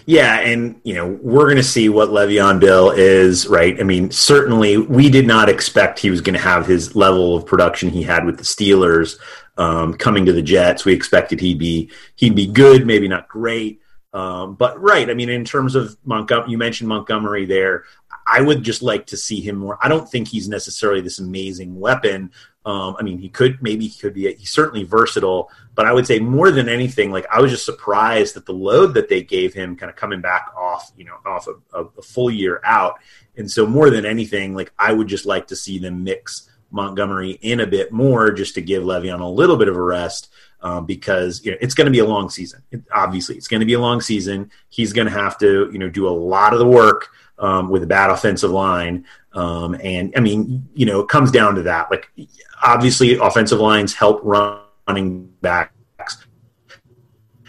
[0.06, 3.78] Yeah, and you know we're going to see what Le'Veon Bell is, right?
[3.78, 7.46] I mean, certainly we did not expect he was going to have his level of
[7.46, 9.18] production he had with the Steelers
[9.60, 10.86] um, coming to the Jets.
[10.86, 13.82] We expected he'd be he'd be good, maybe not great,
[14.14, 15.08] um, but right.
[15.08, 17.84] I mean, in terms of Montgomery, you mentioned Montgomery there.
[18.26, 19.78] I would just like to see him more.
[19.82, 22.30] I don't think he's necessarily this amazing weapon.
[22.64, 24.28] Um, I mean, he could maybe he could be.
[24.28, 27.66] A, He's certainly versatile, but I would say more than anything, like I was just
[27.66, 31.16] surprised that the load that they gave him, kind of coming back off, you know,
[31.26, 32.98] off a, a full year out,
[33.36, 37.32] and so more than anything, like I would just like to see them mix Montgomery
[37.42, 40.30] in a bit more just to give Le'Veon a little bit of a rest
[40.62, 42.62] um, because you know, it's going to be a long season.
[42.70, 44.50] It, obviously, it's going to be a long season.
[44.68, 47.82] He's going to have to you know do a lot of the work um, with
[47.82, 49.06] a bad offensive line.
[49.32, 51.90] Um, and I mean, you know, it comes down to that.
[51.90, 52.10] Like,
[52.62, 56.26] obviously, offensive lines help running backs,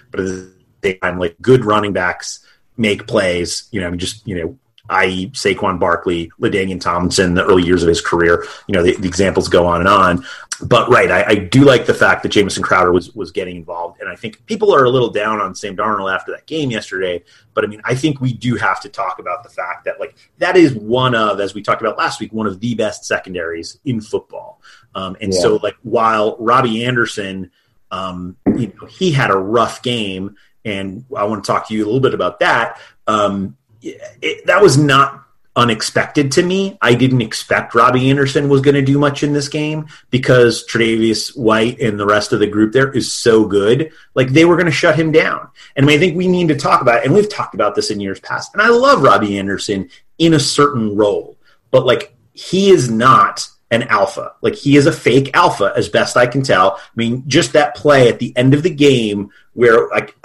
[0.10, 0.53] but at the
[0.84, 2.45] same time, like good running backs
[2.77, 3.67] make plays.
[3.71, 4.57] You know, I mean, just you know,
[4.91, 8.45] i.e., Saquon Barkley, LaDainian Tomlinson, the early years of his career.
[8.67, 10.25] You know, the, the examples go on and on.
[10.63, 13.99] But right, I, I, do like the fact that Jamison Crowder was was getting involved,
[13.99, 17.23] and I think people are a little down on Sam Darnold after that game yesterday.
[17.56, 20.15] But I mean, I think we do have to talk about the fact that like
[20.38, 23.80] that is one of, as we talked about last week, one of the best secondaries
[23.86, 24.62] in football.
[24.93, 25.39] Um, and yeah.
[25.39, 27.49] so, like, while Robbie Anderson,
[27.89, 31.84] um, you know, he had a rough game, and I want to talk to you
[31.84, 32.80] a little bit about that.
[33.08, 36.78] Um, it, that was not unexpected to me.
[36.82, 41.38] I didn't expect Robbie Anderson was going to do much in this game because Tre'Davious
[41.38, 43.91] White and the rest of the group there is so good.
[44.13, 45.50] Like they were going to shut him down.
[45.76, 47.06] And I think we need to talk about it.
[47.06, 48.54] And we've talked about this in years past.
[48.54, 51.38] And I love Robbie Anderson in a certain role,
[51.70, 54.34] but like he is not an alpha.
[54.41, 56.78] Like he is a fake alpha as best I can tell.
[56.78, 60.15] I mean, just that play at the end of the game where like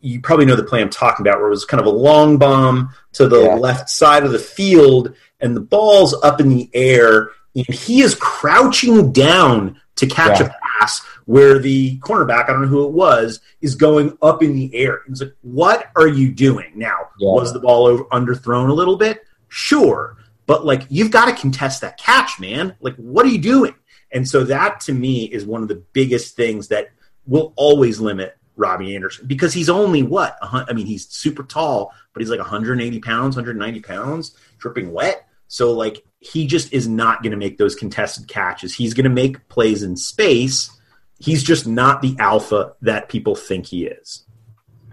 [0.00, 2.38] you probably know the play I'm talking about, where it was kind of a long
[2.38, 3.54] bomb to the yeah.
[3.54, 8.14] left side of the field, and the ball's up in the air, and he is
[8.14, 10.46] crouching down to catch yeah.
[10.46, 14.54] a pass where the cornerback, I don't know who it was, is going up in
[14.54, 15.02] the air.
[15.06, 17.30] He's like, "What are you doing?" Now, yeah.
[17.30, 19.24] was the ball over, underthrown a little bit?
[19.48, 22.74] Sure, but like you've got to contest that catch, man.
[22.80, 23.74] Like, what are you doing?
[24.12, 26.90] And so that to me is one of the biggest things that
[27.26, 30.38] will always limit Robbie Anderson because he's only what?
[30.42, 35.26] I mean, he's super tall, but he's like 180 pounds, 190 pounds, dripping wet.
[35.48, 38.74] So like he just is not going to make those contested catches.
[38.74, 40.70] He's going to make plays in space.
[41.18, 44.24] He's just not the alpha that people think he is.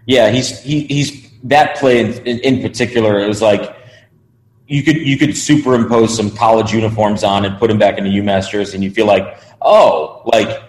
[0.06, 3.19] Yeah, he's he, he's that play in, in, particular.
[3.19, 3.75] It was like
[4.67, 8.10] you could you could superimpose some college uniforms on and put him back in a
[8.10, 10.66] UMass jersey, and you feel like, oh, like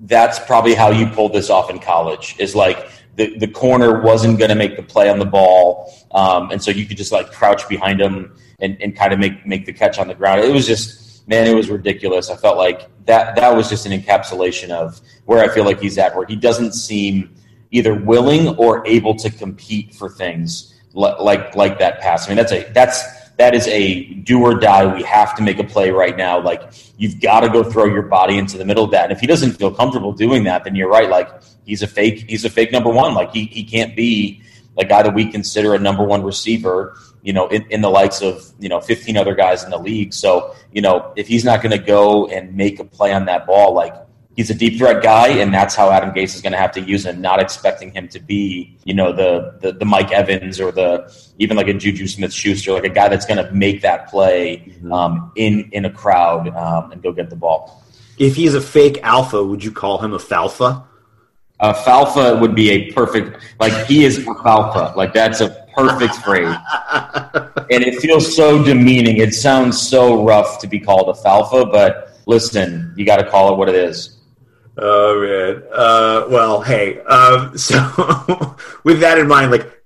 [0.00, 4.38] that's probably how you pulled this off in college is like the, the corner wasn't
[4.38, 7.30] going to make the play on the ball um, and so you could just like
[7.30, 10.40] crouch behind him and, and kind of make make the catch on the ground.
[10.40, 12.30] It was just man it was ridiculous.
[12.30, 15.96] I felt like that that was just an encapsulation of where i feel like he's
[15.96, 17.34] at where he doesn't seem
[17.70, 22.26] either willing or able to compete for things like like that pass.
[22.26, 23.02] I mean that's a that's
[23.40, 24.94] that is a do or die.
[24.94, 26.38] We have to make a play right now.
[26.38, 29.04] Like you've got to go throw your body into the middle of that.
[29.04, 31.08] And if he doesn't feel comfortable doing that, then you're right.
[31.08, 31.30] Like
[31.64, 32.28] he's a fake.
[32.28, 33.14] He's a fake number one.
[33.14, 34.42] Like he he can't be
[34.76, 36.98] a guy that we consider a number one receiver.
[37.22, 40.12] You know, in, in the likes of you know 15 other guys in the league.
[40.12, 43.46] So you know, if he's not going to go and make a play on that
[43.46, 43.94] ball, like
[44.40, 46.80] he's a deep threat guy, and that's how Adam Gase is going to have to
[46.80, 47.20] use him.
[47.20, 51.58] Not expecting him to be, you know, the the, the Mike Evans or the even
[51.58, 54.90] like a Juju Smith Schuster, like a guy that's going to make that play mm-hmm.
[54.92, 57.84] um, in in a crowd um, and go get the ball.
[58.16, 60.84] If he's a fake alpha, would you call him a falfa?
[61.60, 64.96] A falfa would be a perfect, like he is falfa.
[64.96, 66.56] Like that's a perfect phrase.
[67.70, 69.18] and it feels so demeaning.
[69.18, 73.52] It sounds so rough to be called a falfa, but listen, you got to call
[73.52, 74.19] it what it is.
[74.80, 75.62] Oh man.
[75.70, 77.00] Uh, well, hey.
[77.00, 79.82] Um, so with that in mind, like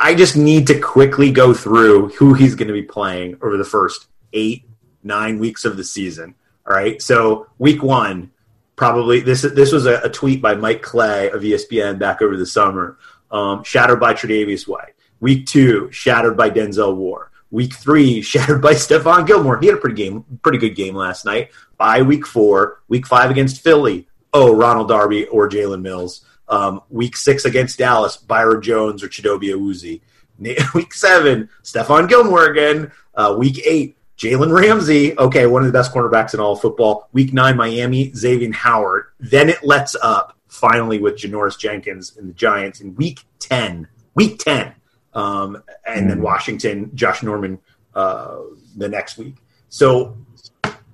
[0.00, 3.64] I just need to quickly go through who he's going to be playing over the
[3.64, 4.64] first eight,
[5.02, 6.34] nine weeks of the season.
[6.66, 7.00] All right.
[7.00, 8.30] So week one,
[8.76, 12.46] probably this this was a, a tweet by Mike Clay of ESPN back over the
[12.46, 12.98] summer.
[13.30, 14.94] Um, shattered by Tre'Davious White.
[15.20, 17.28] Week two, shattered by Denzel Ward.
[17.50, 19.58] Week three, shattered by Stephon Gilmore.
[19.58, 21.50] He had a pretty game, pretty good game last night.
[21.76, 24.07] By week four, week five against Philly.
[24.32, 26.24] Oh, Ronald Darby or Jalen Mills.
[26.48, 30.00] Um, week six against Dallas, Byron Jones or Chidobe Awuzie.
[30.74, 32.92] Week seven, Stephon Gilmore again.
[33.12, 37.08] Uh, week eight, Jalen Ramsey, okay, one of the best cornerbacks in all of football.
[37.12, 39.06] Week nine, Miami, Xavier Howard.
[39.18, 43.88] Then it lets up finally with Janoris Jenkins and the Giants in week 10.
[44.14, 44.74] Week 10.
[45.14, 47.58] Um, and then Washington, Josh Norman
[47.94, 48.38] uh,
[48.76, 49.36] the next week.
[49.68, 50.16] So,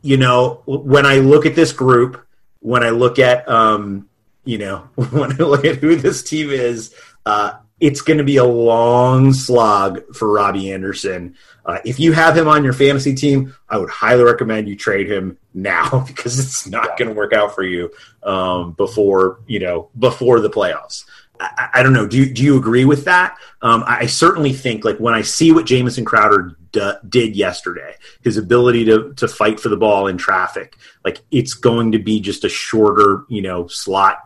[0.03, 2.25] you know, when I look at this group,
[2.65, 4.09] when I look at, um,
[4.47, 6.95] you know, when I look at who this team is,
[7.27, 11.37] uh, it's going to be a long slog for Robbie Anderson.
[11.67, 15.11] Uh, if you have him on your fantasy team, I would highly recommend you trade
[15.11, 17.91] him now because it's not going to work out for you
[18.23, 21.05] um, before you know before the playoffs.
[21.39, 22.07] I, I, don't know.
[22.07, 23.37] Do you, do you agree with that?
[23.61, 28.37] Um, I certainly think like when I see what Jamison Crowder d- did yesterday, his
[28.37, 32.45] ability to to fight for the ball in traffic, like it's going to be just
[32.45, 34.19] a shorter, you know, slot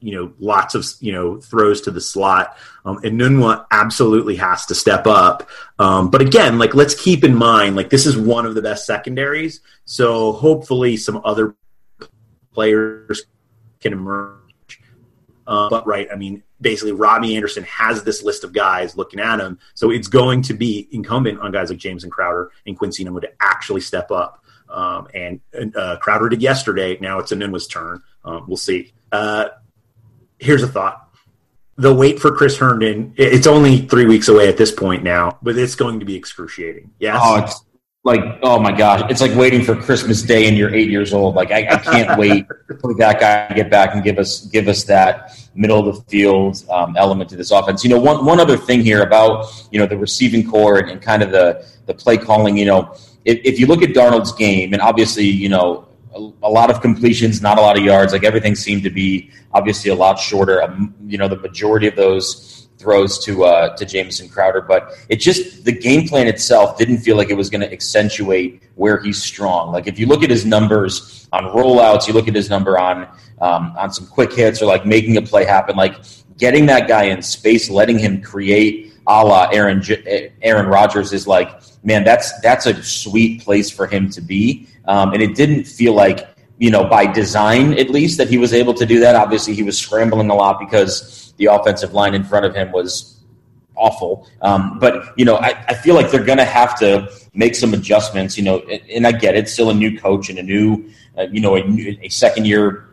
[0.00, 2.56] you know lots of you know throws to the slot.
[2.84, 5.48] Um, and Enunwa absolutely has to step up.
[5.78, 8.86] Um, but again like let's keep in mind like this is one of the best
[8.86, 9.60] secondaries.
[9.84, 11.56] So hopefully some other
[12.52, 13.24] players
[13.80, 14.80] can emerge.
[15.46, 19.40] Uh, but right I mean basically Robbie Anderson has this list of guys looking at
[19.40, 23.22] him so it's going to be incumbent on guys like Jamison Crowder and Quincy Enunwa
[23.22, 25.40] to actually step up um, and
[25.76, 29.48] uh, Crowder did yesterday now it's Enunwa's turn um, we'll see uh,
[30.38, 31.02] here's a thought.
[31.78, 35.58] The wait for Chris Herndon, it's only three weeks away at this point now, but
[35.58, 36.90] it's going to be excruciating.
[36.98, 37.18] Yes.
[37.22, 37.62] Oh, it's
[38.06, 39.02] like, oh my gosh.
[39.10, 41.34] It's like waiting for Christmas Day and you're eight years old.
[41.34, 42.46] Like, I, I can't wait
[42.80, 46.02] for that guy to get back and give us, give us that middle of the
[46.02, 47.82] field um, element to this offense.
[47.82, 51.02] You know, one, one other thing here about, you know, the receiving corps and, and
[51.02, 54.72] kind of the, the play calling, you know, if, if you look at Darnold's game,
[54.72, 58.12] and obviously, you know, a, lot of completions, not a lot of yards.
[58.12, 60.62] Like everything seemed to be obviously a lot shorter.
[60.62, 65.16] Um, you know, the majority of those throws to uh, to Jamison Crowder, but it
[65.16, 69.22] just the game plan itself didn't feel like it was going to accentuate where he's
[69.22, 69.72] strong.
[69.72, 73.08] Like if you look at his numbers on rollouts, you look at his number on
[73.40, 75.96] um, on some quick hits or like making a play happen, like
[76.38, 79.82] getting that guy in space, letting him create a la Aaron
[80.42, 84.68] Aaron Rodgers is like man, that's that's a sweet place for him to be.
[84.86, 88.52] Um, and it didn't feel like you know by design at least that he was
[88.52, 89.14] able to do that.
[89.14, 93.20] Obviously, he was scrambling a lot because the offensive line in front of him was
[93.74, 94.28] awful.
[94.40, 97.74] Um, but you know, I, I feel like they're going to have to make some
[97.74, 98.36] adjustments.
[98.36, 101.40] You know, and, I get it, still a new coach and a new, uh, you
[101.40, 101.60] know, a,
[102.02, 102.88] a second year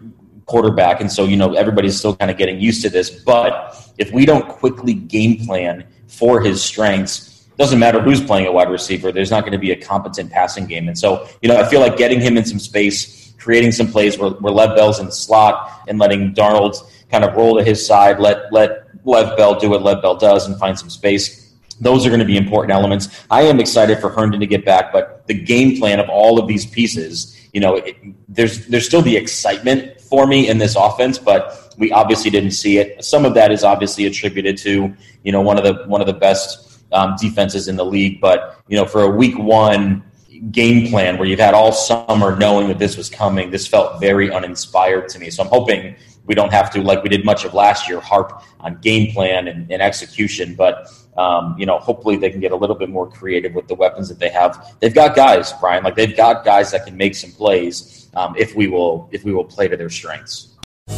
[0.45, 3.10] quarterback, and so you know everybody's still kind of getting used to this.
[3.10, 8.52] But if we don't quickly game plan for his strengths doesn't matter who's playing a
[8.52, 9.12] wide receiver.
[9.12, 10.88] There's not going to be a competent passing game.
[10.88, 14.17] And so, you know, I feel like getting him in some space, creating some plays
[14.17, 16.75] where, where Lev Bell's in the slot and letting Darnold
[17.12, 20.47] kind of roll to his side, let, let Lev Bell do what Lev Bell does
[20.47, 21.53] and find some space.
[21.82, 23.25] Those are going to be important elements.
[23.29, 26.47] I am excited for Herndon to get back, but the game plan of all of
[26.47, 27.97] these pieces, you know, it,
[28.29, 32.77] there's there's still the excitement for me in this offense, but we obviously didn't see
[32.77, 33.03] it.
[33.03, 36.13] Some of that is obviously attributed to you know one of the one of the
[36.13, 38.21] best um, defenses in the league.
[38.21, 40.03] But you know, for a week one
[40.51, 44.31] game plan where you've had all summer knowing that this was coming, this felt very
[44.31, 45.29] uninspired to me.
[45.29, 48.43] So I'm hoping we don't have to, like we did much of last year, harp
[48.59, 50.55] on game plan and, and execution.
[50.55, 53.75] But um, you know, hopefully they can get a little bit more creative with the
[53.75, 54.75] weapons that they have.
[54.79, 58.55] They've got guys, Brian, like they've got guys that can make some plays um, if
[58.55, 60.49] we will if we will play to their strengths.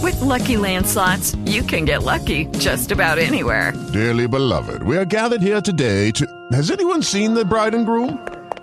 [0.01, 3.73] With LuckyLand Slots, you can get lucky just about anywhere.
[3.93, 6.25] Dearly beloved, we are gathered here today to.
[6.53, 8.34] Has anyone seen the bride and groom?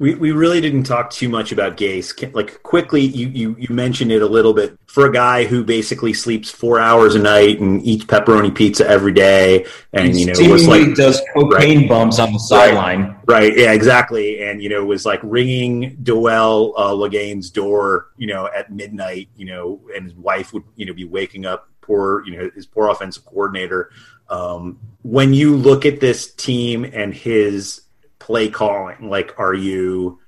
[0.00, 2.34] We, we really didn't talk too much about Gase.
[2.34, 4.78] Like quickly, you, you you mentioned it a little bit.
[4.86, 9.12] For a guy who basically sleeps four hours a night and eats pepperoni pizza every
[9.12, 13.14] day, and you know was like does cocaine bumps on the sideline.
[13.26, 13.54] Right.
[13.54, 13.72] Yeah.
[13.72, 14.42] Exactly.
[14.42, 19.44] And you know was like ringing Dowell uh, Loggains' door, you know, at midnight, you
[19.44, 22.88] know, and his wife would you know be waking up poor, you know, his poor
[22.88, 23.90] offensive coordinator.
[24.30, 27.82] Um, when you look at this team and his
[28.30, 30.20] play calling, like, are you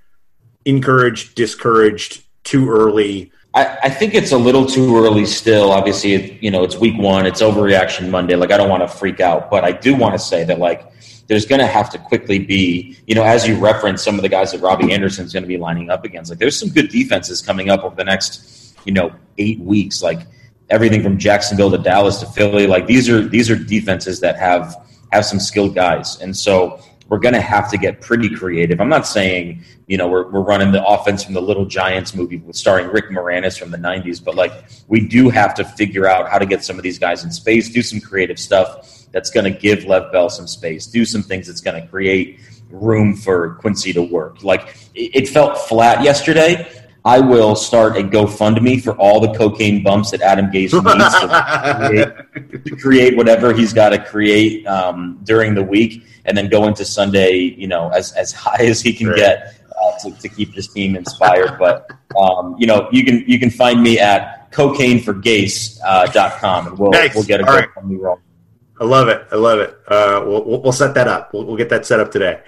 [0.65, 3.31] encouraged, discouraged, too early?
[3.55, 5.71] I, I think it's a little too early still.
[5.71, 7.27] Obviously, it, you know, it's week one.
[7.27, 8.35] It's overreaction Monday.
[8.35, 10.91] Like, I don't want to freak out, but I do want to say that, like,
[11.29, 14.29] there's going to have to quickly be, you know, as you reference some of the
[14.29, 16.29] guys that Robbie Anderson's going to be lining up against.
[16.33, 20.03] Like, there's some good defenses coming up over the next, you know, eight weeks.
[20.03, 20.27] Like,
[20.71, 22.67] everything from Jacksonville to Dallas to Philly.
[22.67, 24.75] Like, these are these are defenses that have
[25.13, 26.81] have some skilled guys, and so
[27.13, 28.81] we're going to have to get pretty creative.
[28.81, 32.39] I'm not saying, you know, we're, we're running the offense from the Little Giants movie
[32.39, 36.31] with starring Rick Moranis from the 90s, but like we do have to figure out
[36.31, 39.45] how to get some of these guys in space, do some creative stuff that's going
[39.45, 42.41] to give Lev Bell some space, do some things that's going to create
[42.71, 44.43] room for Quincy to work.
[44.43, 46.67] Like it, it felt flat yesterday.
[47.05, 51.89] I will start a GoFundMe for all the cocaine bumps that Adam Gase needs to
[51.89, 56.69] create, to create whatever he's got to create um, during the week, and then go
[56.69, 59.17] into Sunday, you know, as as high as he can Right.
[59.17, 61.59] get uh, to, to keep this team inspired.
[61.59, 66.67] But um, you know, you can you can find me at cocaineforgase.com, uh, dot com,
[66.69, 67.15] and we'll Nice.
[67.17, 67.69] we'll get a All right.
[67.77, 68.19] GoFundMe roll.
[68.81, 69.27] I love it.
[69.33, 69.77] I love it.
[69.89, 71.33] Uh, we'll, we'll, we'll set that up.
[71.33, 72.41] We'll, we'll get that set up today.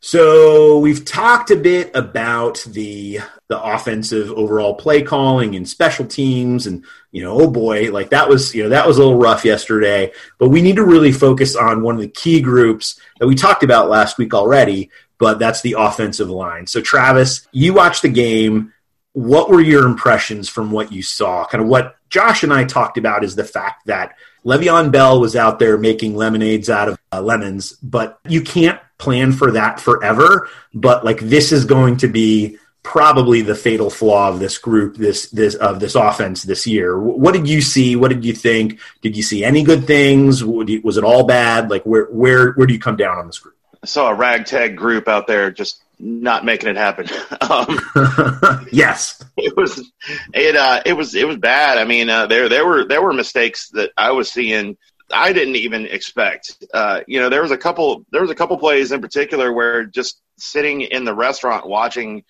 [0.00, 6.66] So we've talked a bit about the the offensive overall play calling and special teams,
[6.66, 9.44] and you know, oh boy, like that was you know that was a little rough
[9.44, 10.12] yesterday.
[10.38, 13.62] But we need to really focus on one of the key groups that we talked
[13.62, 14.90] about last week already.
[15.18, 16.66] But that's the offensive line.
[16.66, 18.72] So Travis, you watched the game
[19.16, 21.46] what were your impressions from what you saw?
[21.46, 25.34] Kind of what Josh and I talked about is the fact that Le'Veon Bell was
[25.34, 30.50] out there making lemonades out of uh, lemons, but you can't plan for that forever.
[30.74, 35.28] But like this is going to be probably the fatal flaw of this group, this
[35.30, 36.98] this of this offense this year.
[36.98, 37.96] What did you see?
[37.96, 38.78] What did you think?
[39.02, 40.44] Did you see any good things?
[40.44, 41.68] Was it all bad?
[41.68, 43.56] Like where where where do you come down on this group?
[43.82, 47.08] I saw a ragtag group out there just not making it happen.
[47.50, 47.80] um,
[48.72, 49.92] yes, it was
[50.32, 51.78] it uh it was it was bad.
[51.78, 54.76] I mean, uh, there there were there were mistakes that I was seeing.
[55.12, 56.64] I didn't even expect.
[56.72, 59.84] Uh, you know, there was a couple there was a couple plays in particular where
[59.84, 62.22] just sitting in the restaurant watching.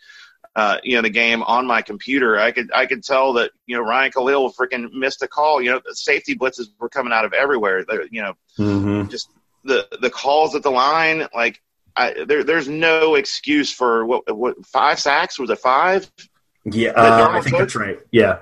[0.57, 2.39] Uh, you know the game on my computer.
[2.41, 5.61] I could I could tell that you know Ryan Kalil freaking missed a call.
[5.61, 7.85] You know the safety blitzes were coming out of everywhere.
[7.87, 9.11] They're, you know Mm-hmm.
[9.11, 9.29] just
[9.65, 11.61] the the calls at the line like
[11.95, 16.11] I, there there's no excuse for what what five sacks was it five
[16.65, 17.61] Yeah, uh, I think coach?
[17.61, 17.99] that's right.
[18.11, 18.39] Yeah.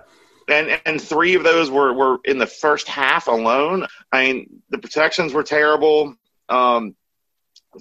[0.49, 3.87] and and three of those were were in the first half alone.
[4.13, 6.15] I mean the protections were terrible.
[6.49, 6.95] Um,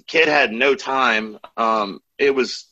[0.08, 1.38] kid had no time.
[1.56, 2.66] Um, it was.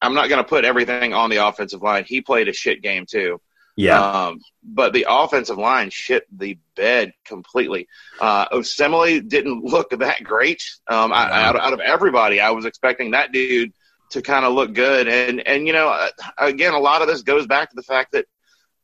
[0.00, 2.04] I'm not going to put everything on the offensive line.
[2.04, 3.40] He played a shit game too.
[3.76, 4.00] Yeah.
[4.00, 7.88] Um, but the offensive line shit the bed completely.
[8.18, 10.62] Uh, Osemele didn't look that great.
[10.88, 13.72] Um, I, out, out of everybody, I was expecting that dude
[14.10, 15.08] to kind of look good.
[15.08, 16.08] And, and, you know,
[16.38, 18.24] again, a lot of this goes back to the fact that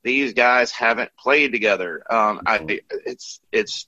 [0.03, 2.03] these guys haven't played together.
[2.11, 3.87] Um, I, it's, it's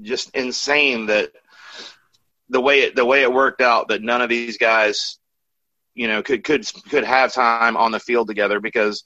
[0.00, 1.32] just insane that
[2.48, 5.17] the way it, the way it worked out that none of these guys,
[5.98, 9.02] you know, could, could, could have time on the field together because,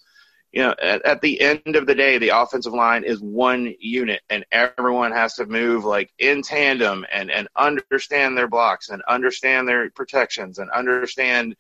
[0.53, 4.21] you know, at, at the end of the day, the offensive line is one unit,
[4.29, 9.67] and everyone has to move like in tandem and and understand their blocks and understand
[9.67, 11.57] their protections and understand,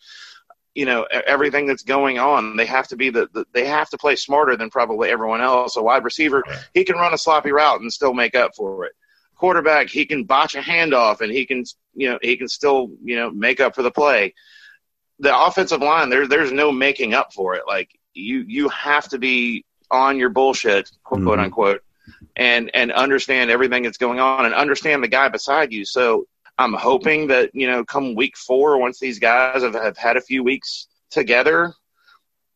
[0.74, 2.58] you know, everything that's going on.
[2.58, 5.76] They have to be the, the they have to play smarter than probably everyone else.
[5.76, 8.92] A wide receiver, he can run a sloppy route and still make up for it.
[9.36, 11.64] Quarterback, he can botch a handoff and he can,
[11.94, 14.34] you know, he can still, you know, make up for the play
[15.22, 17.62] the offensive line there there's no making up for it.
[17.66, 21.44] Like you you have to be on your bullshit quote Mhm.
[21.44, 21.82] unquote
[22.36, 25.84] and and understand everything that's going on and understand the guy beside you.
[25.84, 26.26] So
[26.58, 30.20] i'm hoping that you know come week four once these guys have, have had a
[30.20, 31.72] few weeks together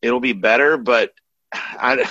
[0.02, 1.12] it'll be better but
[1.54, 2.06] I,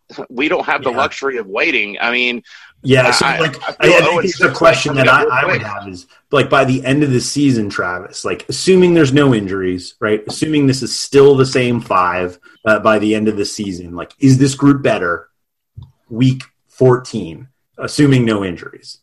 [0.28, 1.98] we don't have the luxury of waiting.
[2.00, 2.42] I mean
[2.82, 5.62] Yeah, so like I I, I think 0 it's the question that I, I would
[5.62, 9.94] have is like by the end of the season, Travis, like assuming there's no injuries,
[10.00, 10.22] right?
[10.26, 14.14] Assuming this is still the same five uh, by the end of the season, like
[14.18, 15.28] is this group better
[16.08, 19.00] week 14, assuming no injuries?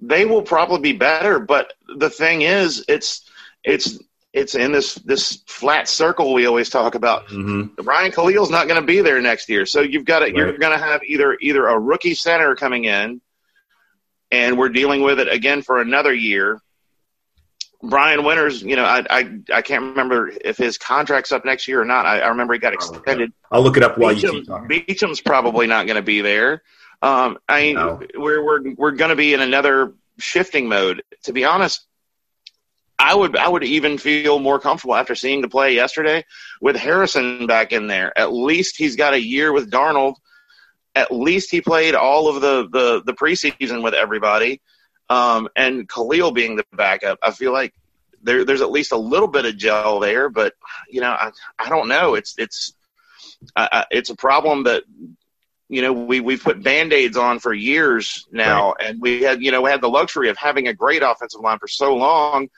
[0.00, 1.38] they will probably be better.
[1.38, 3.28] But the thing is, it's
[3.64, 3.98] it's
[4.32, 7.26] it's in this this flat circle we always talk about.
[7.28, 7.82] Mm-hmm.
[7.82, 10.78] Ryan Kalil's not going to be there next year, so you've got to, you're going
[10.78, 13.20] to have either either a rookie center coming in,
[14.30, 16.60] and we're dealing with it again for another year.
[17.82, 21.80] Brian Winters, you know, I I, I can't remember if his contract's up next year
[21.80, 22.06] or not.
[22.06, 23.32] I, I remember he got extended.
[23.50, 24.68] I'll look it up while you Beachum, keep talking.
[24.68, 26.62] Beachum's probably not going to be there.
[27.02, 28.00] Um, I No.
[28.14, 31.02] we're we're we're going to be in another shifting mode.
[31.24, 31.86] To be honest,
[33.00, 36.24] I would I would even feel more comfortable after seeing the play yesterday
[36.60, 38.16] with Harrison back in there.
[38.16, 40.16] At least he's got a year with Darnold.
[40.94, 44.60] At least he played all of the the, the preseason with everybody.
[45.08, 47.72] Um, and Kalil being the backup, I feel like
[48.22, 50.28] there, there's at least a little bit of gel there.
[50.28, 50.52] But
[50.90, 52.14] you know, I, I don't know.
[52.16, 52.74] It's it's
[53.56, 54.84] I, it's a problem that
[55.70, 59.62] you know we we've put band-aids on for years now and we had you know
[59.62, 62.48] we had the luxury of having a great offensive line for so long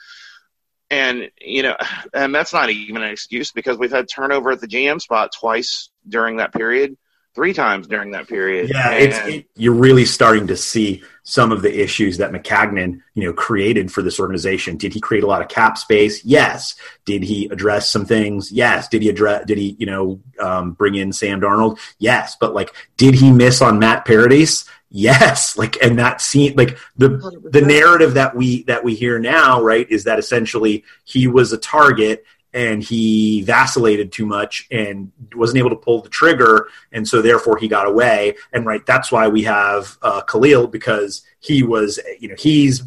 [0.92, 1.76] and you know
[2.14, 5.90] and that's not even an excuse because we've had turnover at the GM spot twice
[6.08, 6.96] during that period
[7.34, 11.52] three times during that period Yeah, And- it's it, you're really starting to see some
[11.52, 14.76] of the issues that Maccagnan, you know, created for this organization.
[14.76, 16.24] Did he create a lot of cap space?
[16.24, 16.74] Yes.
[17.04, 18.50] Did he address some things?
[18.50, 18.88] Yes.
[18.88, 19.44] Did he address?
[19.46, 21.78] Did he, you know, um, bring in Sam Darnold?
[21.98, 22.36] Yes.
[22.40, 24.64] But like, did he miss on Matt Paradis?
[24.94, 25.56] Yes.
[25.56, 27.08] Like, and that scene, like the
[27.50, 31.58] the narrative that we that we hear now, right, is that essentially he was a
[31.58, 37.22] target and he vacillated too much and wasn't able to pull the trigger, and so
[37.22, 38.36] therefore he got away.
[38.52, 42.82] And right, that's why we have uh, Kalil because he was, you know, he's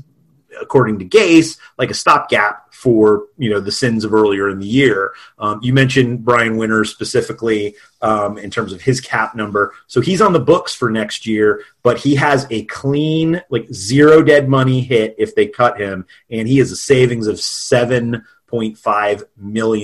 [0.62, 4.68] according to Gase like a stopgap for you know the sins of earlier in the
[4.68, 5.14] year.
[5.40, 10.22] Um, you mentioned Brian Winters specifically um, in terms of his cap number, so he's
[10.22, 14.82] on the books for next year, but he has a clean like zero dead money
[14.82, 18.24] hit if they cut him, and he has a savings of seven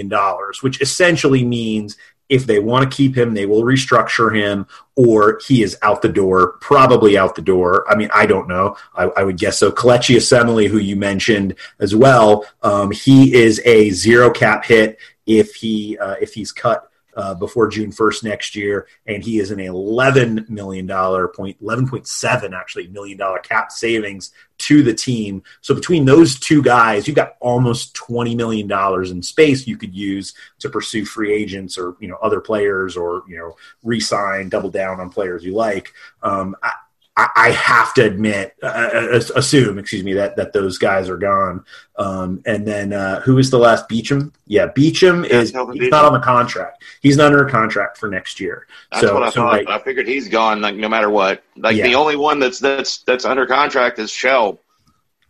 [0.10, 1.98] dollars, which essentially means
[2.32, 4.66] if they want to keep him, they will restructure him,
[4.96, 7.86] or he is out the door, probably out the door.
[7.92, 8.78] I mean, I don't know.
[8.96, 9.72] I, I would guess so.
[9.72, 15.56] Kelechi Osemele, who you mentioned as well, um, he is a zero cap hit if
[15.56, 19.60] he uh, if he's cut uh, before June 1st next year, and he is an
[19.60, 25.44] $11 million point, 11.7 actually million dollar cap savings to the team.
[25.62, 28.72] So between those two guys, you've got almost $20 million
[29.12, 33.24] in space you could use to pursue free agents or, you know, other players or,
[33.28, 35.94] you know, re-sign, double down on players you like.
[36.22, 36.74] Um, I,
[37.36, 41.66] I have to admit, uh, uh, assume, excuse me, that that those guys are gone.
[41.98, 44.34] Um, and then uh, who is the last Beachum?
[44.48, 46.84] Yeah, Beachum is Kelvin he's not on the contract.
[47.02, 48.68] He's not under a contract for next year.
[48.92, 49.54] That's so, what I so, thought.
[49.54, 51.44] right, I figured he's gone, like no matter what.
[51.58, 51.88] Like Yeah.
[51.88, 54.60] the only one that's that's that's under contract is Shell,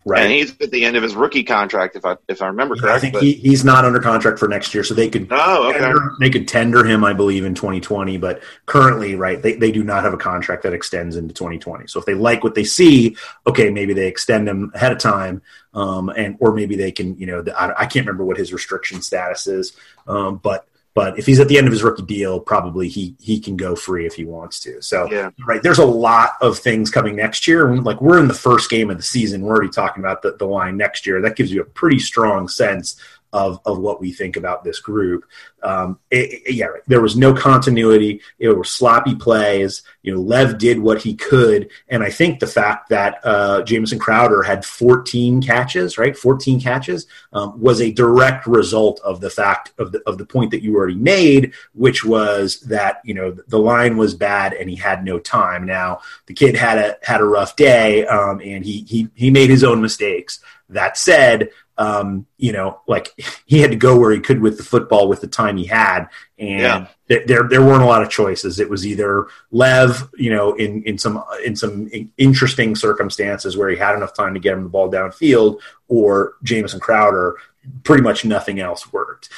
[0.06, 0.24] right.
[0.24, 3.10] and he's at the end of his rookie contract, if I if I remember correctly.
[3.10, 5.80] I think he, he's not under contract for next year, so they could oh, okay.
[5.80, 8.18] tender, they could tender him, I believe, in 2020.
[8.18, 11.88] But currently, right, they, they do not have a contract that extends into 2020.
[11.88, 15.42] So if they like what they see, okay, maybe they extend him ahead of time,
[15.74, 18.52] um, and or maybe they can, you know, the, I, I can't remember what his
[18.52, 19.76] restriction status is,
[20.08, 23.40] um, but but if he's at the end of his rookie deal, probably he he
[23.40, 24.82] can go free if he wants to.
[24.82, 25.30] So Yeah.
[25.48, 27.76] right, there's a lot of things coming next year.
[27.78, 30.46] Like we're in the first game of the season, we're already talking about the, the
[30.46, 31.22] line next year.
[31.22, 32.96] That gives you a pretty strong sense
[33.34, 35.26] of, of what we think about this group.
[35.64, 38.22] Um, it- it- yeah, there was no continuity.
[38.40, 39.84] It were sloppy plays.
[40.04, 44.00] You know, Lev did what he could, and I think the fact that uh, Jamison
[44.00, 49.72] Crowder had 14 catches, right, 14 catches, um, was a direct result of the fact
[49.78, 53.60] of the of the point that you already made, which was that you know the
[53.60, 55.66] line was bad and he had no time.
[55.66, 59.50] Now the kid had a had a rough day, um, and he he he made
[59.50, 60.40] his own mistakes.
[60.70, 61.50] That said,
[61.82, 63.08] um, you know, like
[63.46, 66.08] he had to go where he could with the football with the time he had,
[66.38, 66.88] and Yeah.
[67.08, 68.60] there, there there weren't a lot of choices.
[68.60, 73.78] It was either Lev, you know, in in some in some interesting circumstances where he
[73.78, 77.36] had enough time to get him the ball downfield, or Jamison Crowder.
[77.84, 79.30] Pretty much nothing else worked.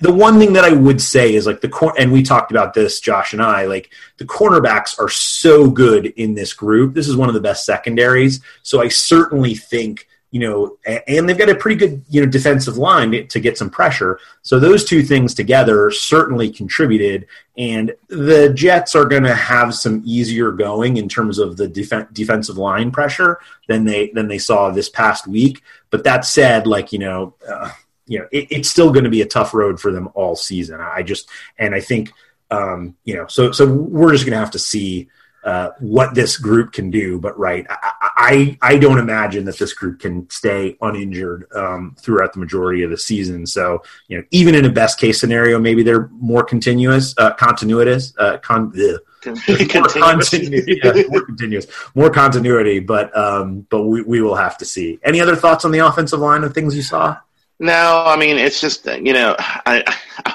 [0.00, 2.74] The one thing that I would say is like the cor- and we talked about
[2.74, 6.92] this, Josh and I, like the cornerbacks are so good in this group.
[6.92, 8.40] This is one of the best secondaries.
[8.64, 10.76] So I certainly think you know,
[11.06, 14.18] and they've got a pretty good, you know, defensive line to- get some pressure.
[14.42, 17.26] So those two things together certainly contributed.
[17.56, 22.12] And the Jets are going to have some easier going in terms of the defen
[22.12, 25.62] defensive line pressure than they than they saw this past week.
[25.90, 27.70] But that said, like you know, uh,
[28.06, 30.80] you know, it, it's still going to be a tough road for them all season.
[30.80, 32.12] I just and I think
[32.50, 35.08] um, you know, so so we're just going to have to see
[35.44, 37.18] uh, what this group can do.
[37.18, 42.32] But right, I, I, I don't imagine that this group can stay uninjured um, throughout
[42.32, 43.46] the majority of the season.
[43.46, 48.12] So you know, even in a best case scenario, maybe they're more continuous, uh, continuous,
[48.18, 49.00] uh, con- ugh.
[49.24, 52.80] more continuity, yeah, more continuous, more continuity.
[52.80, 54.98] But um, but we, we will have to see.
[55.04, 57.16] Any other thoughts on the offensive line of things you saw?
[57.60, 59.84] No, I mean it's just you know I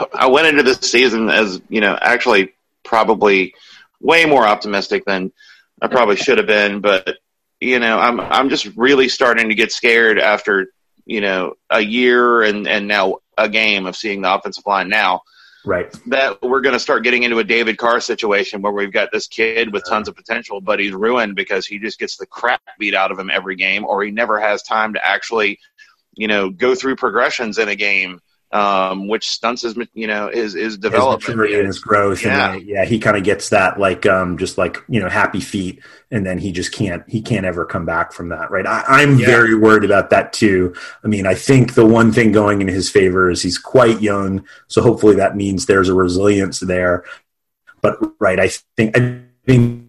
[0.14, 2.54] I went into this season as you know actually
[2.84, 3.54] probably
[4.00, 5.34] way more optimistic than
[5.82, 7.18] I probably should have been, but
[7.64, 10.68] you know I'm I'm just really starting to get scared after
[11.06, 15.22] you know a year and and now a game of seeing the offensive line now.
[15.66, 15.90] Right.
[16.08, 19.28] That we're going to start getting into a David Carr situation where we've got this
[19.28, 22.94] kid with tons of potential, but he's ruined because he just gets the crap beat
[22.94, 25.58] out of him every game, or he never has time to actually
[26.16, 28.22] you know, go through progressions in a game,
[28.54, 31.24] um, which stunts his, you know, his, his development.
[31.24, 32.24] His maturity and his growth.
[32.24, 32.54] Yeah.
[32.54, 32.86] And, yeah.
[32.86, 35.82] He kind of gets that like, um, just like, you know, happy feet.
[36.12, 38.52] And then he just can't, he can't ever come back from that.
[38.52, 38.68] Right.
[38.68, 39.26] I, I'm Yeah.
[39.26, 40.76] very worried about that too.
[41.04, 44.46] I mean, I think the one thing going in his favor is he's quite young.
[44.68, 47.06] So hopefully that means there's a resilience there.
[47.82, 48.40] But right.
[48.40, 49.88] I think, I think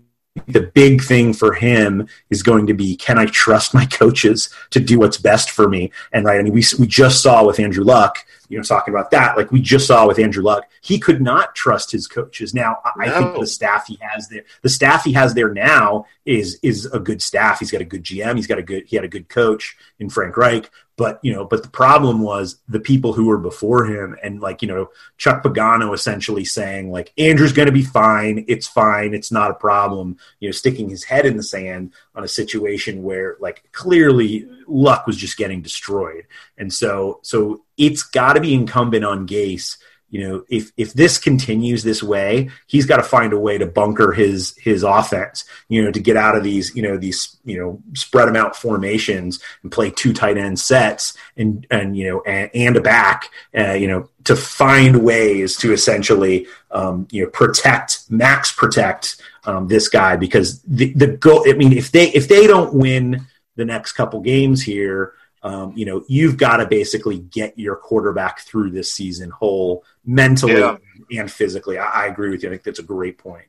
[0.49, 4.81] the big thing for him is going to be can I trust my coaches to
[4.81, 5.93] do what's best for me?
[6.13, 8.19] And right, I mean, we we just saw with Andrew Luck,
[8.49, 11.55] you know, talking about that, like we just saw with Andrew Luck, he could not
[11.55, 12.55] trust his coaches.
[12.55, 16.07] Now, I, I think the staff he has there, the staff he has there now
[16.25, 17.59] is is a good staff.
[17.59, 18.37] He's got a good GM.
[18.37, 20.71] He's got a good he had a good coach in Frank Reich.
[20.97, 24.63] But you know, but the problem was the people who were before him, and like
[24.63, 29.33] you know, Chuck Pagano essentially saying like Andrew's going to be fine, it's fine, it's
[29.33, 30.19] not a problem.
[30.39, 35.07] You know, sticking his head in the sand on a situation where like clearly Luck
[35.07, 36.27] was just getting destroyed,
[36.59, 39.77] and so so it's got to be incumbent on Gase
[40.15, 43.67] you know if if this continues this way he's got to find a way to
[43.67, 47.59] bunker his his offense you know to get out of these you know these you
[47.59, 52.23] know spread them out formations and play two tight end sets and and you know
[52.23, 57.31] and, and a back uh, you know to find ways to essentially um, you know
[57.31, 62.29] protect max protect um, this guy because the the goal i mean if they if
[62.29, 63.27] they don't win
[63.57, 65.15] the next couple games here
[65.45, 70.55] um, you know, you've got to basically get your quarterback through this season whole mentally
[70.59, 70.79] Yeah.
[71.21, 71.77] and physically.
[71.77, 72.49] I, I agree with you.
[72.49, 73.45] I think that's a great point.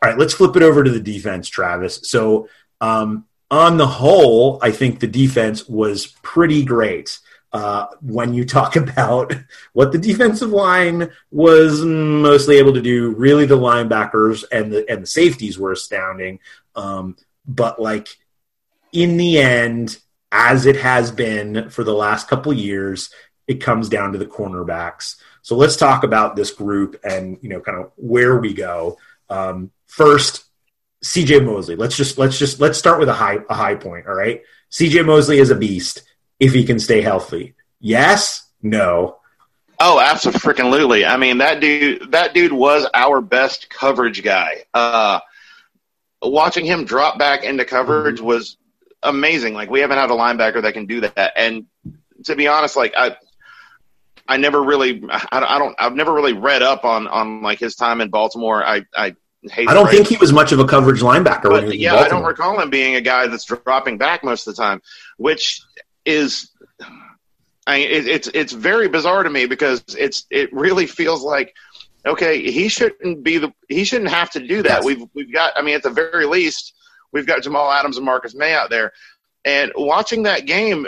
[0.00, 2.00] All right, let's flip it over to the defense, Travis.
[2.04, 2.48] So,
[2.80, 7.18] um, on the whole, I think the defense was pretty great.
[7.52, 9.34] Uh, when you talk about
[9.72, 15.02] what the defensive line was mostly able to do, really the linebackers and the and
[15.02, 16.38] the safeties were astounding.
[16.76, 18.08] Um, but like
[18.92, 19.98] in the end,
[20.32, 23.10] as it has been for the last couple years,
[23.48, 25.16] it comes down to the cornerbacks.
[25.42, 28.96] So let's talk about this group and you know kind of where we go.
[29.28, 30.44] Um, first,
[31.04, 31.74] CJ Mosley.
[31.74, 34.06] Let's just let's just let's start with a high a high point.
[34.06, 36.04] All right, CJ Mosley is a beast
[36.40, 37.54] if he can stay healthy.
[37.78, 39.18] Yes, no.
[39.78, 41.06] Oh, absolutely.
[41.06, 44.64] I mean, that dude, that dude was our best coverage guy.
[44.74, 45.20] Uh,
[46.22, 48.58] watching him drop back into coverage was
[49.02, 49.54] amazing.
[49.54, 51.32] Like we haven't had a linebacker that can do that.
[51.36, 51.66] And
[52.24, 53.16] to be honest, like I,
[54.28, 57.74] I never really, I, I don't, I've never really read up on on like his
[57.74, 58.62] time in Baltimore.
[58.62, 59.16] I, I
[59.48, 59.68] hate.
[59.68, 61.50] I don't think he was much of a coverage linebacker.
[61.50, 64.46] when he but yeah, I don't recall him being a guy that's dropping back most
[64.46, 64.82] of the time,
[65.16, 65.62] which
[66.04, 66.50] is,
[67.66, 71.54] I mean, it, it's it's very bizarre to me because it's it really feels like,
[72.06, 74.78] okay, he shouldn't be the he shouldn't have to do that.
[74.78, 74.84] Yes.
[74.84, 76.74] We've we've got, I mean, at the very least,
[77.12, 78.92] we've got Jamal Adams and Marcus Maye out there,
[79.44, 80.86] and watching that game.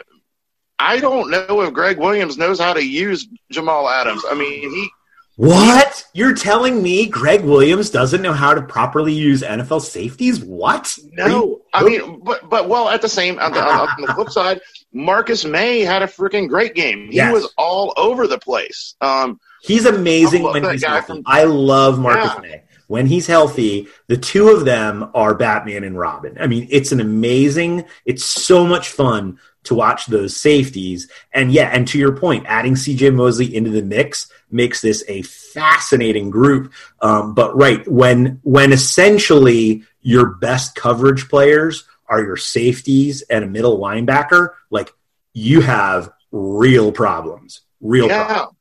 [0.79, 4.25] I don't know if Gregg Williams knows how to use Jamal Adams.
[4.29, 4.91] I mean, he
[5.37, 6.05] What?
[6.13, 10.41] You're telling me Gregg Williams doesn't know how to properly use NFL safeties?
[10.45, 10.97] What?
[11.13, 14.61] No, I mean, but but well, at the same on the, on the flip side,
[14.93, 17.09] Marcus Maye had a freaking great game.
[17.11, 17.33] He Yes.
[17.33, 18.95] was all over the place.
[19.01, 21.07] Um, he's amazing when he's healthy.
[21.07, 22.41] from- I love Marcus Yeah.
[22.43, 22.63] Maye.
[22.89, 26.37] When he's healthy, the two of them are Batman and Robin.
[26.39, 31.09] I mean, it's an amazing, it's so much fun to watch those safeties.
[31.33, 35.23] And yeah, and to your point, adding CJ Mosley into the mix makes this a
[35.23, 36.73] fascinating group.
[37.01, 43.47] Um, but right, when when essentially your best coverage players are your safeties and a
[43.49, 44.93] middle linebacker, like
[45.33, 47.61] you have real problems.
[47.81, 48.57] Real yeah, problems.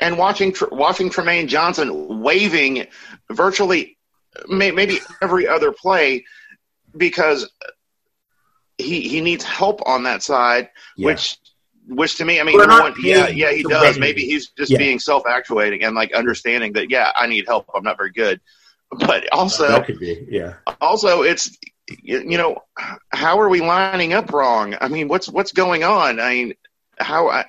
[0.00, 2.86] and watching watching Trumaine Johnson waving
[3.30, 3.96] virtually
[4.48, 6.24] maybe every other play
[6.96, 7.50] because
[8.78, 11.06] he he needs help on that side, Yeah.
[11.06, 11.36] which.
[11.88, 13.94] Which to me, I mean, We're number not one, yeah, yeah, he does.
[13.94, 14.00] win.
[14.00, 14.78] Maybe he's just Yeah.
[14.78, 17.68] being self-actuating and like understanding that, yeah, I need help.
[17.74, 18.40] I'm not very good,
[18.92, 20.54] but also that could be, yeah.
[20.80, 21.56] also it's
[22.02, 22.62] you, know,
[23.10, 24.76] how are we lining up wrong?
[24.80, 26.20] I mean, what's what's going on?
[26.20, 26.54] I mean,
[26.98, 27.44] how I.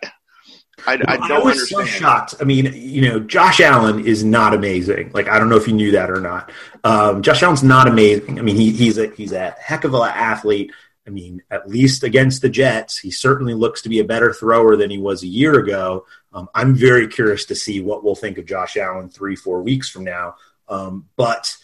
[0.88, 1.68] I, I don't I was understand.
[1.68, 2.36] so shocked.
[2.42, 5.12] I mean, you know, Josh Allen is not amazing.
[5.14, 6.52] Like, I don't know if you knew that or not.
[6.84, 8.40] Um, Josh Allen's not amazing.
[8.40, 10.72] I mean, he, he's a he's a heck of an athlete.
[11.06, 14.76] I mean, at least against the Jets, he certainly looks to be a better thrower
[14.76, 16.06] than he was a year ago.
[16.32, 19.90] Um, I'm very curious to see what we'll think of Josh Allen three, four weeks
[19.90, 20.36] from now.
[20.70, 21.56] Um, but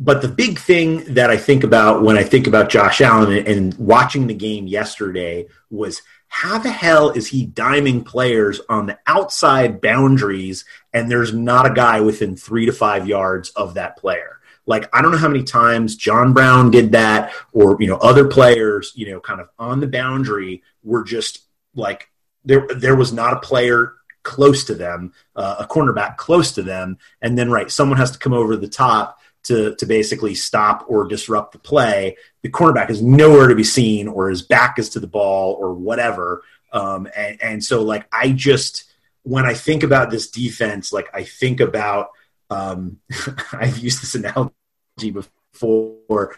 [0.00, 3.48] but the big thing that I think about when I think about Josh Allen and,
[3.48, 8.98] and watching the game yesterday was how the hell is he diming players on the
[9.06, 14.37] outside boundaries and there's not a guy within three to five yards of that player?
[14.68, 18.28] Like I don't know how many times John Brown did that, or you know other
[18.28, 21.40] players, you know, kind of on the boundary were just
[21.74, 22.10] like
[22.44, 22.68] there.
[22.76, 23.94] There was not a player
[24.24, 28.18] close to them, uh, a cornerback close to them, and then right, someone has to
[28.18, 32.18] come over the top to to basically stop or disrupt the play.
[32.42, 35.72] The cornerback is nowhere to be seen, or his back is to the ball, or
[35.72, 36.42] whatever.
[36.74, 38.84] Um, and, and so, like, I just
[39.22, 42.10] when I think about this defense, like I think about
[42.50, 42.98] um,
[43.52, 44.52] I've used this analogy
[44.98, 46.36] before,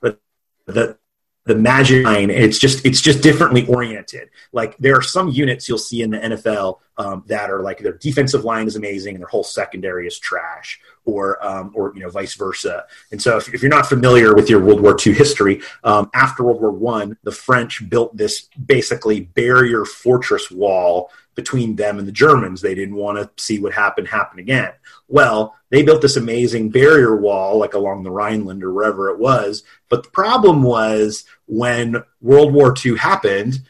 [0.00, 0.20] but
[0.66, 0.98] the
[1.48, 4.28] the Maginot line it's just it's just differently oriented.
[4.52, 7.94] Like there are some units you'll see in the nfl um, that are like their
[7.94, 12.10] defensive line is amazing and their whole secondary is trash or um, or you know
[12.10, 12.84] vice versa.
[13.10, 16.44] And so if, if, you're not familiar with your world war ii history um, after
[16.44, 22.12] world war one the french built this basically barrier fortress wall between them and the
[22.12, 24.72] germans they didn't want to see what happened happen again
[25.08, 29.62] well they built this amazing barrier wall like along the rhineland or wherever it was
[29.88, 33.60] but the problem was when World War II happened,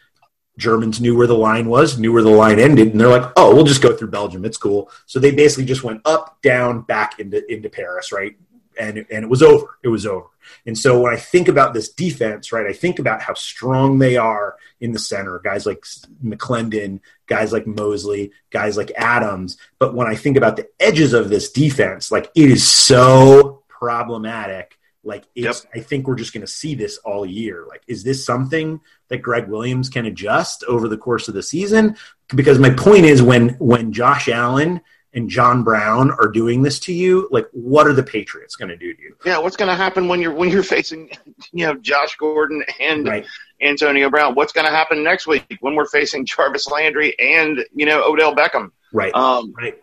[0.59, 3.55] Germans knew where the line was, knew where the line ended, and they're like, "Oh,
[3.55, 4.45] we'll just go through Belgium.
[4.45, 8.37] It's cool." So they basically just went up, down, back into into Paris, right?
[8.79, 9.79] And and it was over.
[9.83, 10.27] It was over.
[10.65, 14.17] And so when I think about this defense, right, I think about how strong they
[14.17, 15.41] are in the center.
[15.41, 15.85] Guys like
[16.25, 19.59] McLendon, guys like Mosley, guys like Adams.
[19.79, 24.79] But when I think about the edges of this defense, like it is so problematic
[25.09, 25.73] like it's, yep.
[25.75, 27.65] I think we're just going to see this all year.
[27.67, 31.97] Like, is this something that Gregg Williams can adjust over the course of the season?
[32.35, 34.83] Because my point is, when when Josh Allen
[35.15, 38.77] and John Brown are doing this to you, like, what are the Patriots going to
[38.77, 39.17] do to you?
[39.25, 41.11] Yeah, what's going to happen when you're when you're facing,
[41.53, 43.27] you know, Josh Gordon and right.
[43.61, 44.35] Antonio Brown?
[44.35, 48.35] What's going to happen next week when we're facing Jarvis Landry and you know Odell
[48.35, 48.71] Beckham?
[48.93, 49.15] Right.
[49.15, 49.79] Um, right.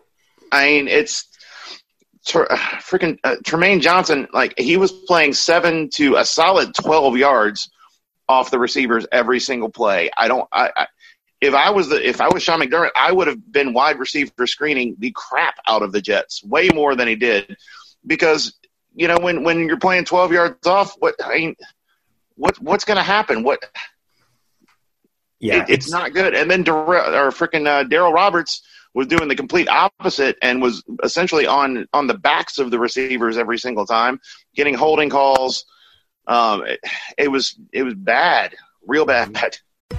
[0.52, 1.26] I mean, it's
[2.26, 7.70] freaking uh, Trumaine Johnson, like he was playing seven to a solid twelve yards
[8.28, 10.10] off the receivers every single play.
[10.16, 10.48] I don't.
[10.52, 10.86] I, I
[11.46, 14.46] if I was the if I was Sean McDermott, I would have been wide receiver
[14.46, 17.56] screening the crap out of the Jets way more than he did,
[18.06, 18.54] because
[18.94, 21.56] you know when when you're playing twelve yards off, what I mean,
[22.34, 23.42] what what's going to happen?
[23.42, 23.64] What?
[25.38, 26.34] Yeah, it, it's, it's, not good.
[26.34, 28.62] And then Darrell, or freaking uh, Darryl Roberts
[28.94, 33.36] was doing the complete opposite and was essentially on on the backs of the receivers
[33.36, 34.20] every single time,
[34.54, 35.66] getting holding calls.
[36.26, 36.80] Um, it,
[37.18, 38.54] it was it was bad,
[38.86, 39.58] real bad.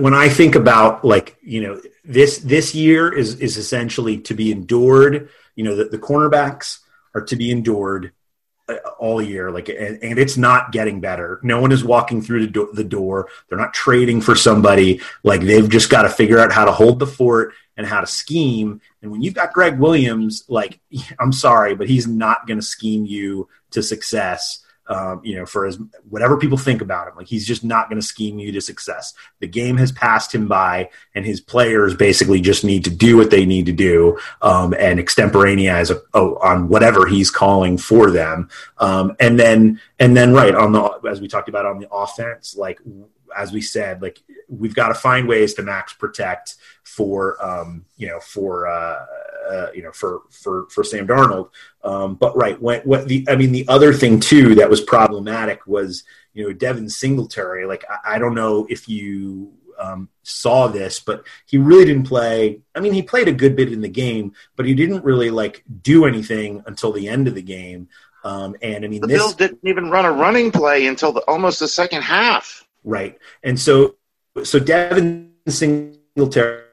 [0.00, 4.50] When I think about like, you know, this this year is is essentially to be
[4.50, 5.28] endured.
[5.56, 6.78] You know, the, the cornerbacks
[7.14, 8.12] are to be endured
[8.68, 11.40] uh, all year like and, and, it's not getting better.
[11.42, 13.28] No one is walking through the, do- the door.
[13.48, 15.00] They're not trading for somebody.
[15.22, 18.06] Like they've just got to figure out how to hold the fort and how to
[18.06, 18.80] scheme.
[19.02, 20.80] And when you've got gregg williams like
[21.18, 25.66] i'm sorry but he's not going to scheme you to success um, you know, for
[25.66, 25.78] as
[26.08, 29.14] whatever people think about him, like he's just not going to scheme you to success.
[29.38, 33.30] The game has passed him by, and his players basically just need to do what
[33.30, 38.48] they need to do um, and extemporaneous oh, on whatever he's calling for them.
[38.78, 42.56] Um, and then, and then, right on the as we talked about on the offense,
[42.56, 42.80] like
[43.36, 48.08] as we said, like we've got to find ways to max protect for um, you
[48.08, 49.06] know for uh,
[49.50, 51.50] uh, you know for for for Sam Darnold.
[51.82, 55.66] Um, but right, when, what the I mean the other thing too that was problematic
[55.66, 57.66] was you know Devin Singletary.
[57.66, 62.60] Like I, I don't know if you um, saw this, but he really didn't play.
[62.74, 65.64] I mean, he played a good bit in the game, but he didn't really like
[65.82, 67.88] do anything until the end of the game.
[68.22, 71.20] Um, and I mean, The this Bills didn't even run a running play until the,
[71.22, 72.66] almost the second half.
[72.84, 73.96] right, and so
[74.44, 76.64] so Devin Singletary,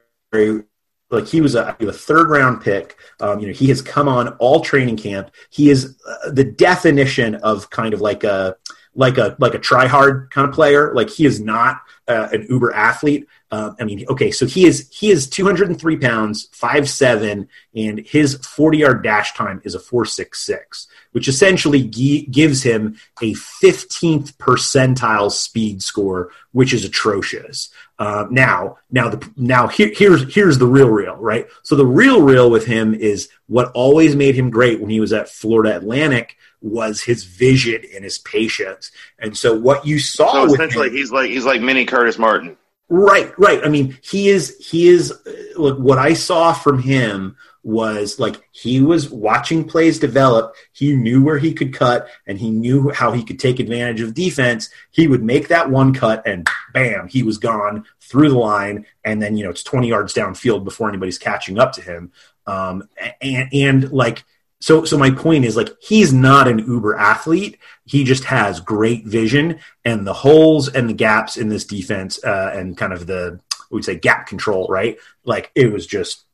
[1.10, 2.96] like he was a, a third round pick.
[3.20, 5.30] Um, you know, he has come on all training camp.
[5.50, 8.56] He is uh, the definition of kind of like a
[8.94, 10.92] like a like a try hard kind of player.
[10.94, 13.26] Like he is not uh, an uber athlete.
[13.50, 18.34] Uh, I mean, okay, so he is he is 203 pounds, five seven, and his
[18.34, 25.32] 40 yard dash time is a 466, which essentially gi- gives him a 15th percentile
[25.32, 27.70] speed score, which is atrocious.
[27.98, 31.46] Uh, now, now the now here, here's here's the real real, right?
[31.62, 35.14] So the real real with him is what always made him great when he was
[35.14, 38.90] at Florida Atlantic was his vision and his patience.
[39.18, 42.18] And so what you saw So with essentially, him, he's like he's like mini Curtis
[42.18, 42.56] Martin.
[42.90, 43.62] Right, right.
[43.64, 48.48] I mean, he is he is uh, look what I saw from him was like
[48.52, 50.54] he was watching plays develop.
[50.72, 54.14] He knew where he could cut and he knew how he could take advantage of
[54.14, 54.70] defense.
[54.90, 59.20] He would make that one cut and bam, he was gone through the line and
[59.20, 62.10] then you know it's 20 yards downfield before anybody's catching up to him.
[62.46, 62.88] Um
[63.20, 64.24] and and like
[64.60, 67.58] so so my point is like he's not an uber athlete.
[67.84, 72.52] He just has great vision and the holes and the gaps in this defense uh,
[72.54, 73.40] and kind of the
[73.70, 74.98] we would say gap control right?
[75.24, 76.24] Like it was just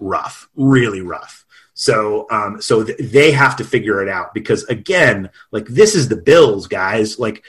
[0.00, 1.44] rough really rough.
[1.74, 6.08] So um so th- they have to figure it out because again like this is
[6.08, 7.18] the bills guys.
[7.18, 7.44] Like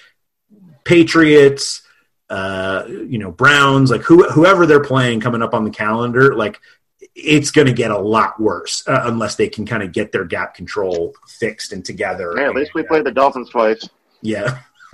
[0.83, 1.81] patriots
[2.29, 6.59] uh you know browns like who, whoever they're playing coming up on the calendar like
[7.15, 10.25] it's going to get a lot worse uh, unless they can kind of get their
[10.25, 12.33] gap control fixed and together.
[12.35, 13.87] Hey, at least we played the Dolphins twice.
[14.21, 14.59] Yeah.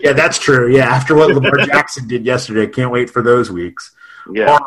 [0.00, 0.74] yeah, that's true.
[0.74, 3.94] Yeah, after what Lamar Jackson did yesterday, can't wait for those weeks.
[4.32, 4.58] Yeah.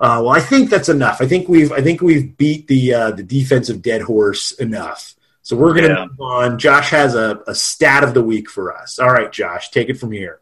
[0.00, 1.20] Uh, well, I think that's enough.
[1.20, 5.14] I think we've I think we've beat the uh, the defensive dead horse enough.
[5.42, 6.06] So we're going to Yeah.
[6.06, 6.58] move on.
[6.58, 8.98] Josh has a, a stat of the week for us.
[8.98, 10.40] All right, Josh, take it from here.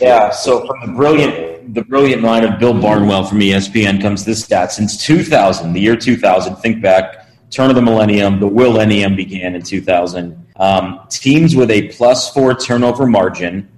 [0.00, 4.44] Yeah, so from the brilliant, the brilliant line of Bill Barnwell from ESPN comes this
[4.44, 4.72] stat.
[4.72, 9.62] Since 2000, the year 2000, think back, turn of the millennium, the millennium began in
[9.62, 10.46] 2000.
[10.56, 13.68] Um, teams with a plus four turnover margin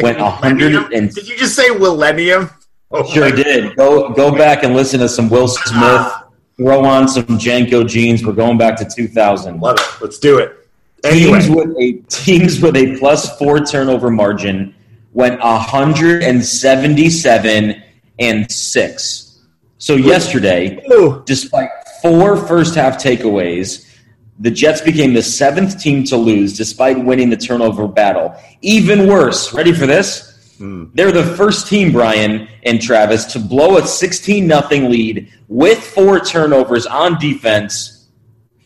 [0.00, 2.50] went 100 and Did you just say millennium?
[2.90, 3.76] Oh, sure did.
[3.76, 6.12] Go go back and listen to some Will Smith.
[6.56, 8.24] Throw on some JNCO jeans.
[8.24, 9.60] We're going back to 2000.
[9.60, 10.02] Love it.
[10.02, 10.68] Let's do it.
[11.02, 14.74] Teams with a teams with a plus four turnover margin
[15.16, 17.82] went 177
[18.18, 19.40] and six.
[19.78, 20.78] So yesterday,
[21.24, 21.70] despite
[22.02, 23.90] four first half takeaways,
[24.38, 28.34] the Jets became the seventh team to lose despite winning the turnover battle.
[28.60, 30.54] Even worse, ready for this?
[30.58, 30.88] Hmm.
[30.92, 36.20] They're the first team, Brian and Travis, to blow a 16 0 lead with four
[36.20, 38.08] turnovers on defense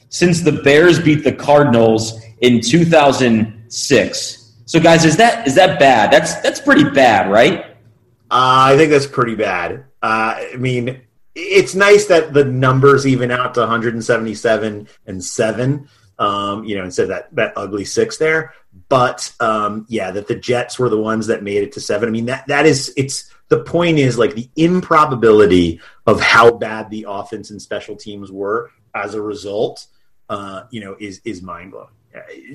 [0.09, 4.40] since the Bears beat the Cardinals in 2006.
[4.71, 6.13] So, guys, is that is that bad?
[6.13, 7.63] That's that's pretty bad, right?
[8.31, 9.87] Uh, I think that's pretty bad.
[10.01, 11.01] Uh, I mean,
[11.35, 15.89] it's nice that the numbers even out to 177 and seven.
[16.21, 18.55] Um, you know, instead of that that ugly six there.
[18.89, 22.09] But um, yeah, that the Jets were the ones that made it to seven.
[22.09, 26.91] I mean, that that is it's the point is like the improbability of how bad
[26.91, 29.89] the offense and special teams were as a result.
[30.29, 31.89] Uh, you know, is is mind blowing.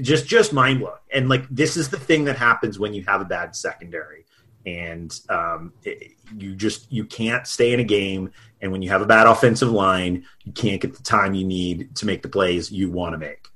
[0.01, 0.95] Just just mind blowing.
[1.13, 4.25] And like this is the thing that happens when you have a bad secondary.
[4.65, 8.31] And um, it, you just you can't stay in a game.
[8.61, 11.95] And when you have a bad offensive line you can't get the time you need
[11.95, 13.47] to make the plays you want to make.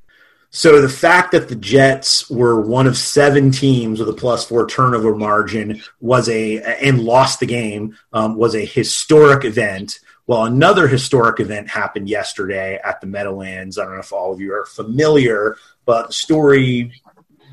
[0.51, 4.67] So the fact that the jets were one of seven teams with a plus four
[4.67, 9.99] turnover margin was a and lost the game um, was a historic event.
[10.25, 13.77] Well another historic event happened yesterday at the meadowlands.
[13.77, 15.55] I don't know if all of you are familiar
[15.89, 16.91] but the story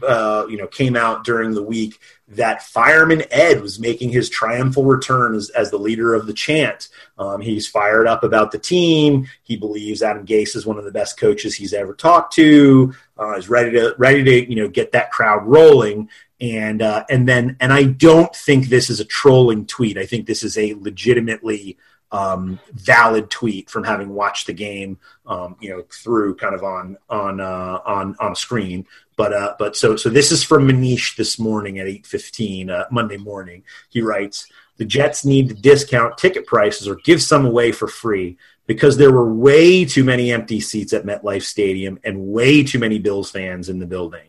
[0.06, 4.84] uh, you know came out during the week that fireman Ed was making his triumphal
[4.84, 6.88] return as, as the leader of the chant.
[7.18, 9.26] Um, he's fired up about the team.
[9.42, 12.92] He believes Adam Gase is one of the best coaches he's ever talked to.
[13.18, 16.10] Uh, is ready to ready to you know get that crowd rolling.
[16.38, 19.96] And uh, and then and I don't think this is a trolling tweet.
[19.96, 21.78] I think this is a legitimately
[22.12, 26.96] um, valid tweet from having watched the game, um, you know, through kind of on
[27.08, 28.86] on uh, on on a screen.
[29.16, 32.84] But uh, but so so this is from Manish this morning at eight fifteen uh,
[32.90, 33.64] Monday morning.
[33.88, 34.46] He writes:
[34.76, 38.36] the Jets need to discount ticket prices or give some away for free
[38.66, 42.98] because there were way too many empty seats at MetLife Stadium and way too many
[42.98, 44.28] Bills fans in the building.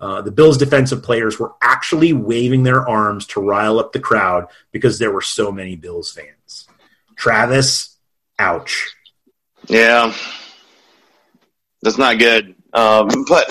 [0.00, 4.46] uh, the Bills' defensive players were actually waving their arms to rile up the crowd
[4.72, 6.28] because there were so many Bills fans.
[7.24, 7.96] Travis,
[8.38, 8.94] ouch.
[9.66, 10.12] Yeah,
[11.80, 12.54] that's not good.
[12.74, 13.50] Um, but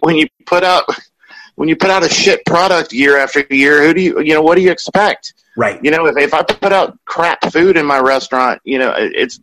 [0.00, 0.84] when you put out
[1.56, 4.40] when you put out a shit product year after year, who do you you know
[4.40, 5.34] what do you expect?
[5.58, 5.78] Right.
[5.84, 9.38] You know, if if I put out crap food in my restaurant, you know, it's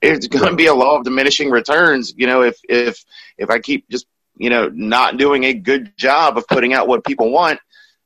[0.00, 2.14] it's going to be a law of diminishing returns.
[2.16, 3.04] You know, if if
[3.36, 4.06] if I keep just
[4.38, 7.60] you know not doing a good job of putting out what people want,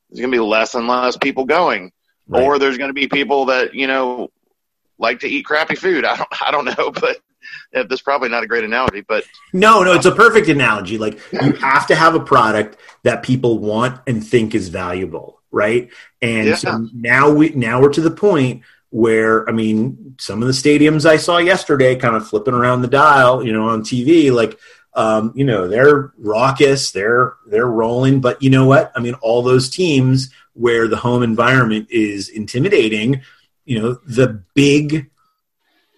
[0.09, 1.93] there's going to be less and less people going,
[2.29, 4.31] or there's going to be people that you know
[4.97, 6.05] like to eat crappy food.
[6.05, 7.19] I don't I don't know, but
[7.73, 9.01] yeah, that's probably not a great analogy.
[9.01, 10.97] But No, no, it's a perfect analogy.
[10.97, 15.89] Like you have to have a product that people want and think is valuable, right?
[16.21, 16.55] And Yeah.
[16.55, 21.05] so now we now we're to the point where I mean, some of the stadiums
[21.05, 24.57] I saw yesterday, kind of flipping around the dial, you know, on TV, like
[24.93, 28.91] um, you know, they're raucous, they're they're rolling, but you know what?
[28.95, 33.21] I mean, all those teams where the home environment is intimidating,
[33.65, 35.09] you know, the big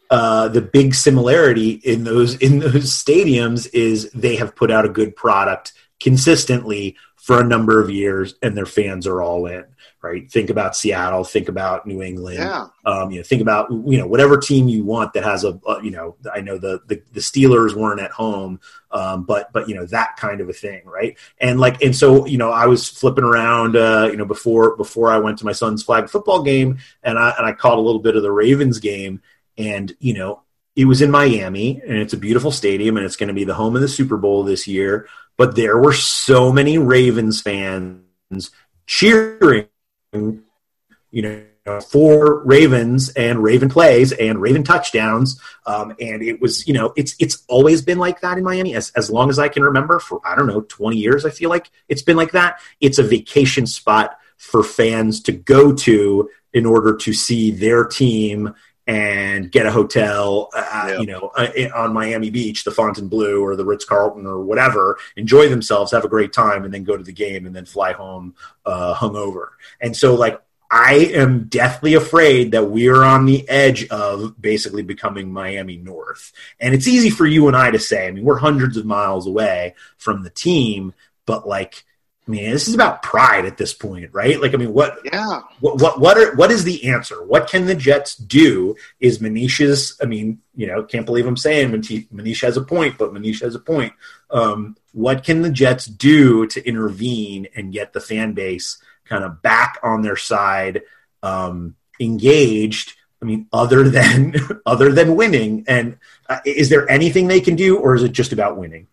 [0.10, 4.90] uh, the big similarity in those in those stadiums is they have put out a
[4.90, 9.66] good product consistently for a number of years, and their fans are all in.
[10.08, 10.32] Right?
[10.32, 11.24] Think about Seattle.
[11.24, 12.40] Think about New England.
[12.40, 12.68] Yeah.
[12.86, 15.84] Um, you know, think about you know whatever team you want that has a, a
[15.84, 18.60] you know I know the, the the Steelers weren't at home,
[18.92, 21.18] um, but but you know that kind of a thing, right?
[21.40, 25.12] And like and so you know I was flipping around uh, you know before before
[25.12, 28.02] I went to my son's flag football game, and I and I caught a little
[28.02, 29.22] bit of the Ravens game,
[29.58, 30.42] and you know
[30.78, 33.56] it was in Miami, and it's a beautiful stadium, and it's going to be the
[33.56, 35.08] home of the Super Bowl this year.
[35.36, 38.52] But there were so many Ravens fans
[38.86, 39.68] cheering,
[40.14, 41.44] you know,
[41.82, 45.40] four Ravens and Raven plays and Raven touchdowns.
[45.66, 48.92] Um, and it was, you know, it's it's always been like that in Miami as
[48.92, 50.00] as long as I can remember.
[50.00, 52.60] For I don't know, twenty years, I feel like it's been like that.
[52.80, 58.54] It's a vacation spot for fans to go to in order to see their team
[58.88, 63.66] and get a hotel, uh, you know, uh, on Miami Beach, the Fontainebleau or the
[63.66, 67.12] Ritz Carlton or whatever, enjoy themselves, have a great time, and then go to the
[67.12, 68.34] game and then fly home
[68.66, 69.50] uh, hungover.
[69.82, 74.84] And so, like, I am deathly afraid that we are on the edge of basically
[74.84, 76.32] becoming Miami North.
[76.60, 78.08] And it's easy for you and I to say.
[78.08, 80.94] I mean, we're hundreds of miles away from the team,
[81.26, 81.86] but like,
[82.28, 84.42] I mean, this is about pride at this point, right?
[84.42, 87.24] Like, I mean, what, yeah, what, what, what, are, what is the answer?
[87.24, 88.76] What can the Jets do?
[89.00, 89.98] Is Manisha's?
[90.02, 93.42] I mean, you know, can't believe I'm saying Manish Manish has a point, but Manish
[93.42, 93.94] has a point.
[94.30, 99.42] Um, what can the Jets do to intervene and get the fan base kind of
[99.42, 100.82] back on their side,
[101.24, 102.94] um, engaged?
[103.22, 105.98] I mean, other than other than winning, and
[106.28, 108.88] uh, is there anything they can do, or is it just about winning?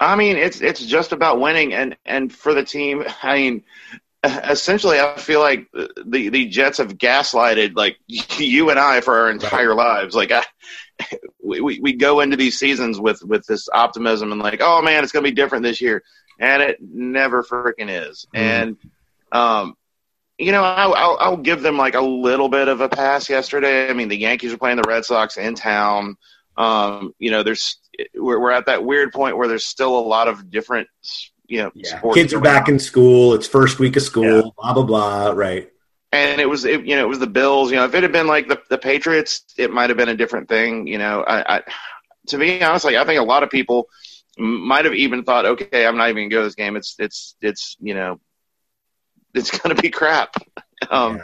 [0.00, 3.64] I mean, it's it's just about winning, and and for the team, I mean,
[4.24, 9.30] essentially, I feel like the the Jets have gaslighted like you and I for our
[9.30, 10.14] entire lives.
[10.14, 10.44] Like, I,
[11.44, 15.12] we we go into these seasons with with this optimism and like, oh man, it's
[15.12, 16.02] going to be different this year,
[16.38, 18.26] and it never freaking is.
[18.32, 18.78] And
[19.32, 19.76] um,
[20.38, 23.90] you know, I, I'll, I'll give them like a little bit of a pass yesterday.
[23.90, 26.16] I mean, the Yankees are playing the Red Sox in town.
[26.56, 27.78] Um, you know, there's
[28.14, 30.88] we're, we're at that weird point where there's still a lot of different,
[31.46, 32.16] you know, sports.
[32.16, 32.74] Kids are back on.
[32.74, 33.34] in school.
[33.34, 34.54] It's first week of school.
[34.58, 35.30] Blah blah blah.
[35.30, 35.68] Right.
[36.12, 37.70] and it was it, you know it was the Bills.
[37.70, 40.16] You know, if it had been like the the Patriots, it might have been a
[40.16, 40.86] different thing.
[40.86, 41.62] You know, I, I
[42.28, 43.88] to be honest, like I think a lot of people
[44.38, 46.76] might have even thought, okay, I'm not even gonna go to this game.
[46.76, 48.20] It's it's it's you know,
[49.34, 50.34] it's gonna be crap.
[50.90, 51.20] Um,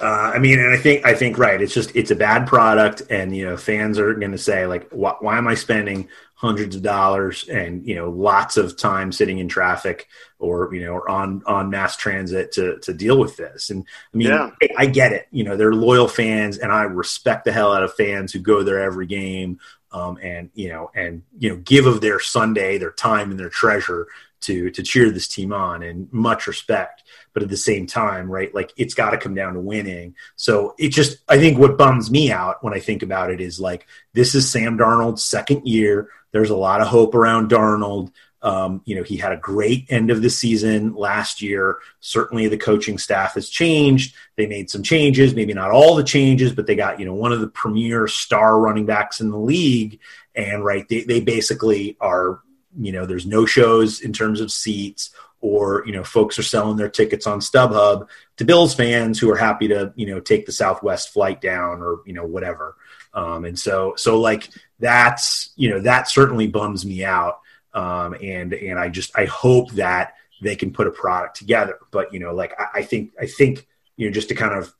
[0.00, 1.60] Uh, I mean, and I think I think right.
[1.60, 4.88] It's just it's a bad product, and you know, fans are going to say like,
[4.90, 9.38] why, why am I spending hundreds of dollars and you know lots of time sitting
[9.38, 10.06] in traffic
[10.38, 13.70] or you know or on on mass transit to to deal with this?
[13.70, 13.84] And
[14.14, 14.50] I mean, Yeah.
[14.62, 15.26] I, I get it.
[15.32, 18.62] You know, they're loyal fans, and I respect the hell out of fans who go
[18.62, 19.58] there every game.
[19.90, 23.48] Um, and you know, and you know, give of their Sunday, their time, and their
[23.48, 24.06] treasure
[24.42, 27.02] to to cheer this team on, and much respect
[27.38, 30.16] but at the same time, right, like it's got to come down to winning.
[30.34, 33.60] So it just, I think what bums me out when I think about it is
[33.60, 36.08] like, this is Sam Darnold's second year.
[36.32, 38.10] There's a lot of hope around Darnold.
[38.40, 41.78] Um, you know, he had a great end of the season last year.
[42.00, 44.14] Certainly the coaching staff has changed.
[44.36, 47.32] They made some changes, maybe not all the changes, but they got, you know, one
[47.32, 49.98] of the premier star running backs in the league.
[50.34, 52.40] And right, they, they basically are,
[52.78, 55.10] you know, there's no shows in terms of seats
[55.40, 59.36] or you know folks are selling their tickets on StubHub to Bills fans who are
[59.36, 62.76] happy to you know take the Southwest flight down or you know whatever.
[63.14, 67.40] Um, and so so like that's you know that certainly bums me out.
[67.74, 71.78] Um, and and I just I hope that they can put a product together.
[71.90, 73.66] But you know, like I, I think I think
[73.96, 74.72] you know just to kind of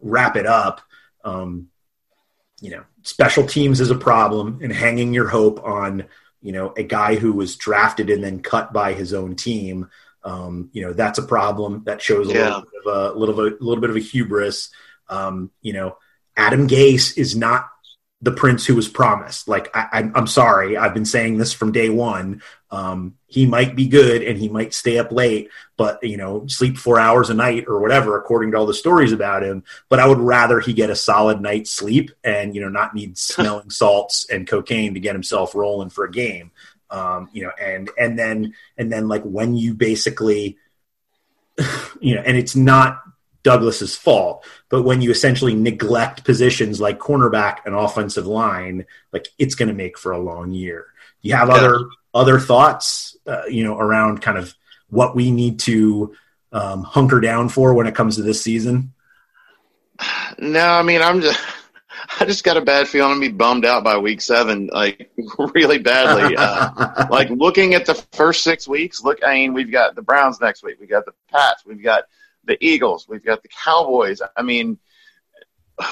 [0.00, 0.80] wrap it up.
[1.24, 1.68] Um,
[2.60, 6.04] you know, special teams is a problem, and hanging your hope on
[6.42, 9.88] you know a guy who was drafted and then cut by his own team.
[10.22, 11.82] Um, you know, that's a problem.
[11.84, 12.44] That shows a Yeah.
[12.56, 14.70] little bit of a little bit, a little bit of a hubris.
[15.08, 15.98] Um, you know,
[16.36, 17.66] Adam Gase is not
[18.24, 19.46] the prince who was promised.
[19.48, 22.42] Like I, I'm, I'm sorry, I've been saying this from day one.
[22.70, 26.78] Um, he might be good and he might stay up late, but you know, sleep
[26.78, 29.62] four hours a night or whatever, according to all the stories about him.
[29.90, 33.18] But I would rather he get a solid night's sleep and you know not need
[33.18, 36.50] smelling salts and cocaine to get himself rolling for a game.
[36.88, 40.56] Um, you know, and and then and then like when you basically,
[42.00, 43.02] you know, and it's not
[43.44, 49.54] Douglas's fault, but when you essentially neglect positions like cornerback and offensive line, like it's
[49.54, 50.86] going to make for a long year.
[51.22, 51.78] You have other
[52.12, 54.54] other thoughts, uh, you know, around kind of
[54.88, 56.14] what we need to
[56.52, 58.92] um, hunker down for when it comes to this season?
[60.38, 61.40] No, I mean I'm just
[62.20, 65.10] I just got a bad feeling I'm gonna be bummed out by week seven, like
[65.54, 66.36] really badly.
[66.36, 70.40] Uh, like looking at the first six weeks, look, I mean, we've got the Browns
[70.40, 72.04] next week, we've got the Pats, we've got
[72.46, 74.20] the Eagles, we've got the Cowboys.
[74.36, 74.78] I mean,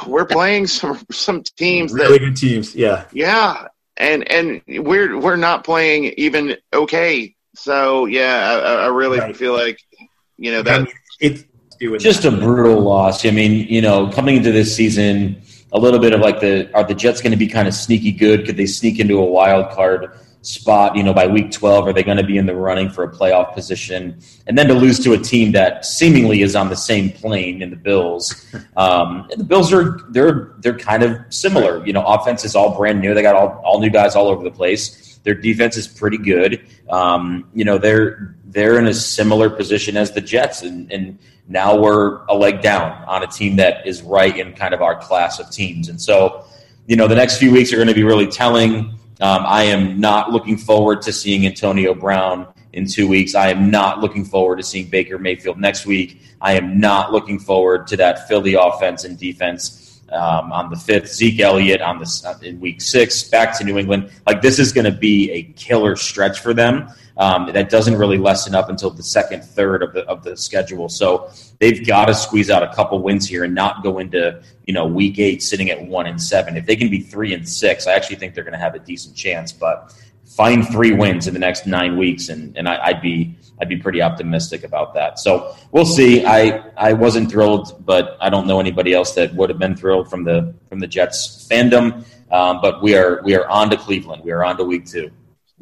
[0.07, 3.05] we're playing some some teams Really that good teams, yeah.
[3.13, 7.35] yeah, and and we're we're not playing even okay.
[7.55, 9.81] So yeah, I, I I really feel like
[10.39, 10.89] you know that
[11.21, 11.45] it's
[11.99, 13.27] just a brutal loss.
[13.27, 15.43] I mean, you know, coming into this season,
[15.73, 18.13] a little bit of like the are the Jets going to be kind of sneaky
[18.13, 18.47] good?
[18.47, 20.13] Could they sneak into a wild card
[20.43, 20.97] spot?
[20.97, 23.11] You know, by week twelve, are they going to be in the running for a
[23.11, 24.21] playoff position?
[24.47, 27.71] And then to lose to a team that seemingly is on the same plane in
[27.71, 28.47] the Bills.
[28.75, 31.85] Um, and the Bills are they're they're kind of similar.
[31.87, 33.13] You know, offense is all brand new.
[33.13, 35.19] They got all all new guys all over the place.
[35.25, 36.65] Their defense is pretty good.
[36.89, 41.19] Um, you know, they're they're in a similar position as the Jets, and, and
[41.49, 44.99] now we're a leg down on a team that is right in kind of our
[44.99, 45.89] class of teams.
[45.89, 46.45] And so,
[46.87, 48.99] you know, the next few weeks are going to be really telling.
[49.23, 53.37] Um, I am not looking forward to seeing Antonio Brown in two weeks.
[53.37, 56.21] I am not looking forward to seeing Baker Mayfield next week.
[56.41, 61.13] I am not looking forward to that Philly offense and defense um, on the fifth.
[61.13, 64.11] Zeke Elliott on the uh, in week six, back to New England.
[64.27, 66.89] Like this is going to be a killer stretch for them.
[67.17, 70.89] Um, that doesn't really lessen up until the second third of the of the schedule.
[70.89, 74.73] So they've got to squeeze out a couple wins here and not go into you
[74.73, 76.57] know week eight sitting at one and seven.
[76.57, 78.79] If they can be three and six, I actually think they're going to have a
[78.79, 79.53] decent chance.
[79.53, 79.95] But
[80.25, 83.77] find three wins in the next nine weeks, and and I, I'd be I'd be
[83.77, 85.19] pretty optimistic about that.
[85.19, 86.25] So we'll see.
[86.25, 90.09] I I wasn't thrilled, but I don't know anybody else that would have been thrilled
[90.09, 92.05] from the from the Jets fandom.
[92.31, 94.25] Um, but we are we are on to Cleveland.
[94.25, 95.11] We are on to week two.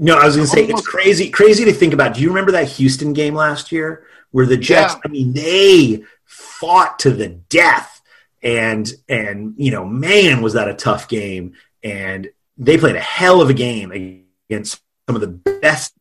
[0.03, 0.90] No, I was going to say it's oh.
[0.90, 2.14] crazy, crazy to think about.
[2.14, 4.96] Do you remember that Houston game last year where the Jets?
[5.05, 8.01] I mean, they fought to the death,
[8.42, 11.53] and and you know, man, was that a tough game.
[11.84, 13.92] And they played a hell of a game
[14.48, 15.28] against some of the
[15.61, 15.94] best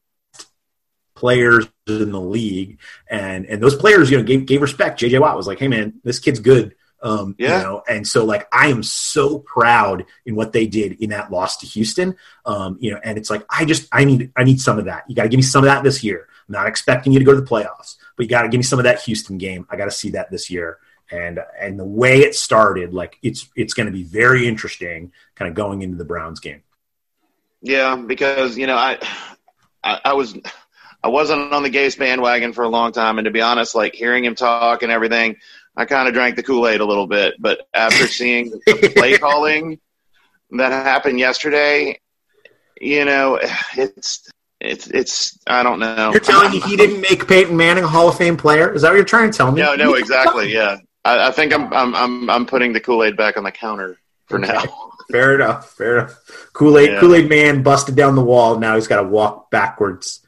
[1.13, 2.79] players in the league,
[3.09, 5.01] and and those players, you know, gave gave respect.
[5.01, 7.57] JJ Watt was like, "Hey, man, this kid's good." Um, Yeah.
[7.57, 11.31] You know, and so like I am so proud in what they did in that
[11.31, 12.15] loss to Houston.
[12.45, 15.03] Um, you know, and it's like I just I need I need some of that.
[15.07, 16.27] You got to give me some of that this year.
[16.47, 18.63] I'm not expecting you to go to the playoffs, but you got to give me
[18.63, 19.65] some of that Houston game.
[19.69, 20.79] I got to see that this year.
[21.11, 25.49] And and the way it started, like it's it's going to be very interesting, kind
[25.49, 26.61] of going into the Browns game.
[27.61, 28.99] Yeah, because you know I,
[29.83, 30.37] I, I was,
[31.03, 33.93] I wasn't on the Gase bandwagon for a long time, and to be honest, like
[33.93, 35.37] hearing him talk and everything,
[35.79, 37.35] I kind of drank the Kool Aid a little bit.
[37.39, 39.79] But after seeing the play calling
[40.51, 42.01] that happened yesterday,
[42.81, 43.39] you know,
[43.77, 44.29] it's
[44.59, 46.11] it's it's I don't know.
[46.11, 48.73] You're telling me he didn't make Peyton Manning a Hall of Fame player?
[48.73, 49.61] Is that what you're trying to tell me?
[49.61, 50.53] No, no, exactly.
[50.53, 53.51] Yeah, I, I think I'm I'm I'm I'm putting the Kool Aid back on the
[53.51, 53.97] counter
[54.27, 54.63] for now.
[55.11, 55.71] Fair enough.
[55.71, 56.51] Fair enough.
[56.53, 56.99] Kool Aid Yeah.
[56.99, 58.59] Kool Aid Man busted down the wall.
[58.59, 60.23] Now he's got to walk backwards.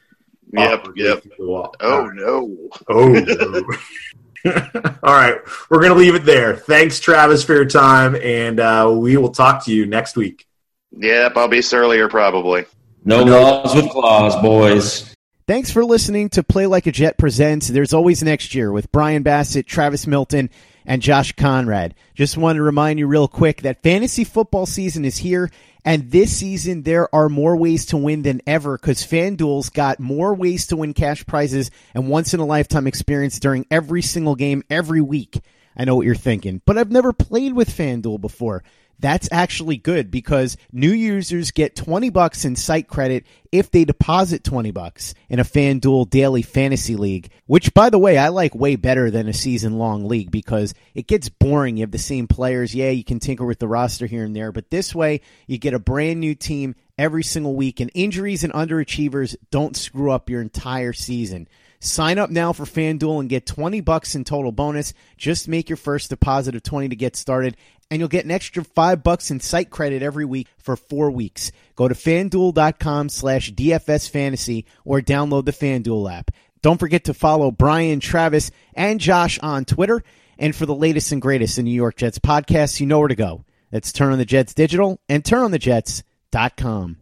[0.52, 1.22] Yep, yep.
[1.22, 1.74] through the wall.
[1.78, 2.70] Oh no.
[2.88, 3.64] Oh.
[4.44, 4.68] no.
[5.02, 5.36] All right,
[5.70, 6.56] we're gonna leave it there.
[6.56, 10.46] Thanks, Travis, for your time, and uh, we will talk to you next week.
[10.92, 12.66] Yep, I'll be surlier probably.
[13.04, 15.14] No laws with claws, boys.
[15.48, 17.66] Thanks for listening to Play Like a Jet Presents.
[17.66, 20.50] There's always next year with Brian Bassett, Travis Milton,
[20.86, 21.94] and Josh Conrad.
[22.14, 25.50] Just want to remind you real quick that fantasy football season is here,
[25.84, 30.34] and this season there are more ways to win than ever because FanDuel's got more
[30.34, 34.62] ways to win cash prizes and once in a lifetime experience during every single game
[34.70, 35.40] every week.
[35.76, 38.62] I know what you're thinking, but I've never played with FanDuel before.
[38.98, 44.44] That's actually good because new users get 20 bucks in site credit if they deposit
[44.44, 48.76] 20 bucks in a FanDuel daily fantasy league, which by the way, I like way
[48.76, 51.76] better than a season long league because it gets boring.
[51.76, 52.74] You have the same players.
[52.74, 55.74] Yeah, you can tinker with the roster here and there, but this way you get
[55.74, 60.40] a brand new team every single week and injuries and underachievers don't screw up your
[60.40, 61.48] entire season.
[61.84, 64.94] Sign up now for FanDuel and get 20 bucks in total bonus.
[65.16, 67.56] Just make your first deposit of 20 to get started
[67.90, 71.50] and you'll get an extra 5 bucks in site credit every week for 4 weeks.
[71.74, 76.30] Go to fanduel.com slash DFS fantasy or download the FanDuel app.
[76.62, 80.04] Don't forget to follow Brian, Travis, and Josh on Twitter.
[80.38, 83.16] And for the latest and greatest in New York Jets podcasts, you know where to
[83.16, 83.44] go.
[83.72, 87.01] That's Turn on the Jets Digital and turnonthejets.com.